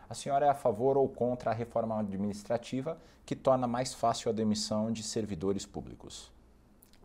A 0.08 0.14
senhora 0.14 0.46
é 0.46 0.48
a 0.48 0.54
favor 0.54 0.96
ou 0.96 1.08
contra 1.08 1.50
a 1.50 1.54
reforma 1.54 1.98
administrativa 1.98 2.96
que 3.26 3.34
torna 3.34 3.66
mais 3.66 3.92
fácil 3.92 4.30
a 4.30 4.32
demissão 4.32 4.92
de 4.92 5.02
servidores 5.02 5.66
públicos? 5.66 6.30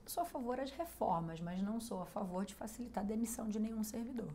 Sou 0.06 0.22
a 0.22 0.26
favor 0.28 0.58
das 0.58 0.70
reformas, 0.70 1.42
mas 1.42 1.60
não 1.64 1.82
sou 1.82 2.00
a 2.00 2.06
favor 2.06 2.46
de 2.46 2.54
facilitar 2.54 3.04
a 3.04 3.08
demissão 3.08 3.50
de 3.50 3.60
nenhum 3.60 3.84
servidor 3.84 4.30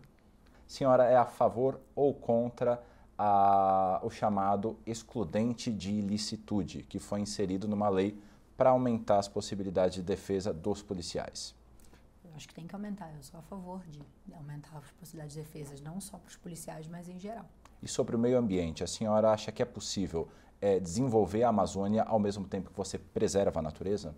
senhora 0.66 1.04
é 1.04 1.16
a 1.16 1.24
favor 1.24 1.80
ou 1.94 2.14
contra 2.14 2.82
a, 3.18 4.00
o 4.02 4.10
chamado 4.10 4.76
excludente 4.86 5.72
de 5.72 5.92
ilicitude, 5.92 6.82
que 6.82 6.98
foi 6.98 7.20
inserido 7.20 7.68
numa 7.68 7.88
lei 7.88 8.18
para 8.56 8.70
aumentar 8.70 9.18
as 9.18 9.28
possibilidades 9.28 9.96
de 9.96 10.02
defesa 10.02 10.52
dos 10.52 10.82
policiais? 10.82 11.54
Eu 12.24 12.30
acho 12.34 12.48
que 12.48 12.54
tem 12.54 12.66
que 12.66 12.74
aumentar. 12.74 13.12
Eu 13.14 13.22
sou 13.22 13.38
a 13.38 13.42
favor 13.42 13.80
de 13.86 14.34
aumentar 14.34 14.76
as 14.76 14.90
possibilidades 14.92 15.36
de 15.36 15.42
defesa, 15.42 15.74
não 15.82 16.00
só 16.00 16.18
para 16.18 16.28
os 16.28 16.36
policiais, 16.36 16.86
mas 16.88 17.08
em 17.08 17.18
geral. 17.18 17.48
E 17.82 17.88
sobre 17.88 18.16
o 18.16 18.18
meio 18.18 18.38
ambiente, 18.38 18.82
a 18.82 18.86
senhora 18.86 19.30
acha 19.30 19.52
que 19.52 19.62
é 19.62 19.66
possível 19.66 20.28
é, 20.60 20.80
desenvolver 20.80 21.42
a 21.42 21.48
Amazônia 21.48 22.02
ao 22.02 22.18
mesmo 22.18 22.46
tempo 22.46 22.70
que 22.70 22.76
você 22.76 22.98
preserva 22.98 23.60
a 23.60 23.62
natureza? 23.62 24.14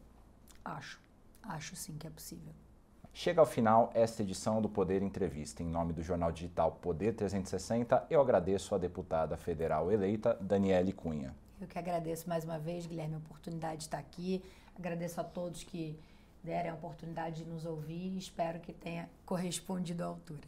Acho. 0.64 1.00
Acho 1.42 1.76
sim 1.76 1.96
que 1.98 2.06
é 2.06 2.11
possível. 2.11 2.52
Chega 3.18 3.40
ao 3.40 3.46
final 3.46 3.90
esta 3.94 4.22
edição 4.22 4.61
do 4.61 4.68
Poder 4.68 5.00
Entrevista. 5.00 5.62
Em 5.62 5.66
nome 5.66 5.94
do 5.94 6.02
jornal 6.02 6.31
digital 6.31 6.72
Poder 6.72 7.14
360, 7.14 8.09
eu 8.11 8.20
agradeço 8.20 8.74
à 8.74 8.79
deputada 8.79 9.38
federal 9.38 9.90
eleita 9.90 10.37
Daniele 10.38 10.92
Cunha. 10.92 11.35
Eu 11.59 11.66
que 11.66 11.79
agradeço 11.79 12.29
mais 12.29 12.44
uma 12.44 12.59
vez, 12.59 12.85
Guilherme, 12.85 13.14
a 13.14 13.16
oportunidade 13.16 13.79
de 13.79 13.85
estar 13.85 13.96
aqui. 13.96 14.44
Agradeço 14.79 15.18
a 15.18 15.24
todos 15.24 15.64
que 15.64 15.98
deram 16.44 16.72
a 16.72 16.74
oportunidade 16.74 17.42
de 17.42 17.48
nos 17.48 17.64
ouvir. 17.64 18.14
Espero 18.18 18.61
que 18.61 18.74
tenha 18.74 19.09
correspondido 19.24 20.02
à 20.02 20.07
altura. 20.09 20.46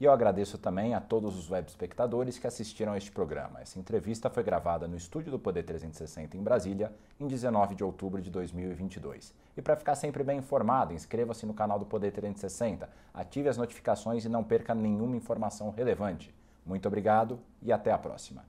E 0.00 0.06
eu 0.06 0.12
agradeço 0.12 0.56
também 0.56 0.94
a 0.94 1.00
todos 1.00 1.36
os 1.36 1.50
web 1.50 1.68
espectadores 1.68 2.38
que 2.38 2.46
assistiram 2.46 2.94
a 2.94 2.96
este 2.96 3.12
programa. 3.12 3.60
Essa 3.60 3.78
entrevista 3.78 4.30
foi 4.30 4.42
gravada 4.42 4.88
no 4.88 4.96
estúdio 4.96 5.30
do 5.30 5.38
Poder 5.38 5.62
360 5.62 6.38
em 6.38 6.42
Brasília, 6.42 6.90
em 7.20 7.26
19 7.26 7.74
de 7.74 7.84
outubro 7.84 8.22
de 8.22 8.30
2022. 8.30 9.34
E 9.54 9.60
para 9.60 9.76
ficar 9.76 9.94
sempre 9.94 10.24
bem 10.24 10.38
informado, 10.38 10.94
inscreva-se 10.94 11.44
no 11.44 11.52
canal 11.52 11.78
do 11.78 11.84
Poder 11.84 12.12
360, 12.12 12.88
ative 13.12 13.50
as 13.50 13.58
notificações 13.58 14.24
e 14.24 14.28
não 14.30 14.42
perca 14.42 14.74
nenhuma 14.74 15.16
informação 15.16 15.68
relevante. 15.70 16.34
Muito 16.64 16.88
obrigado 16.88 17.38
e 17.60 17.70
até 17.70 17.92
a 17.92 17.98
próxima. 17.98 18.42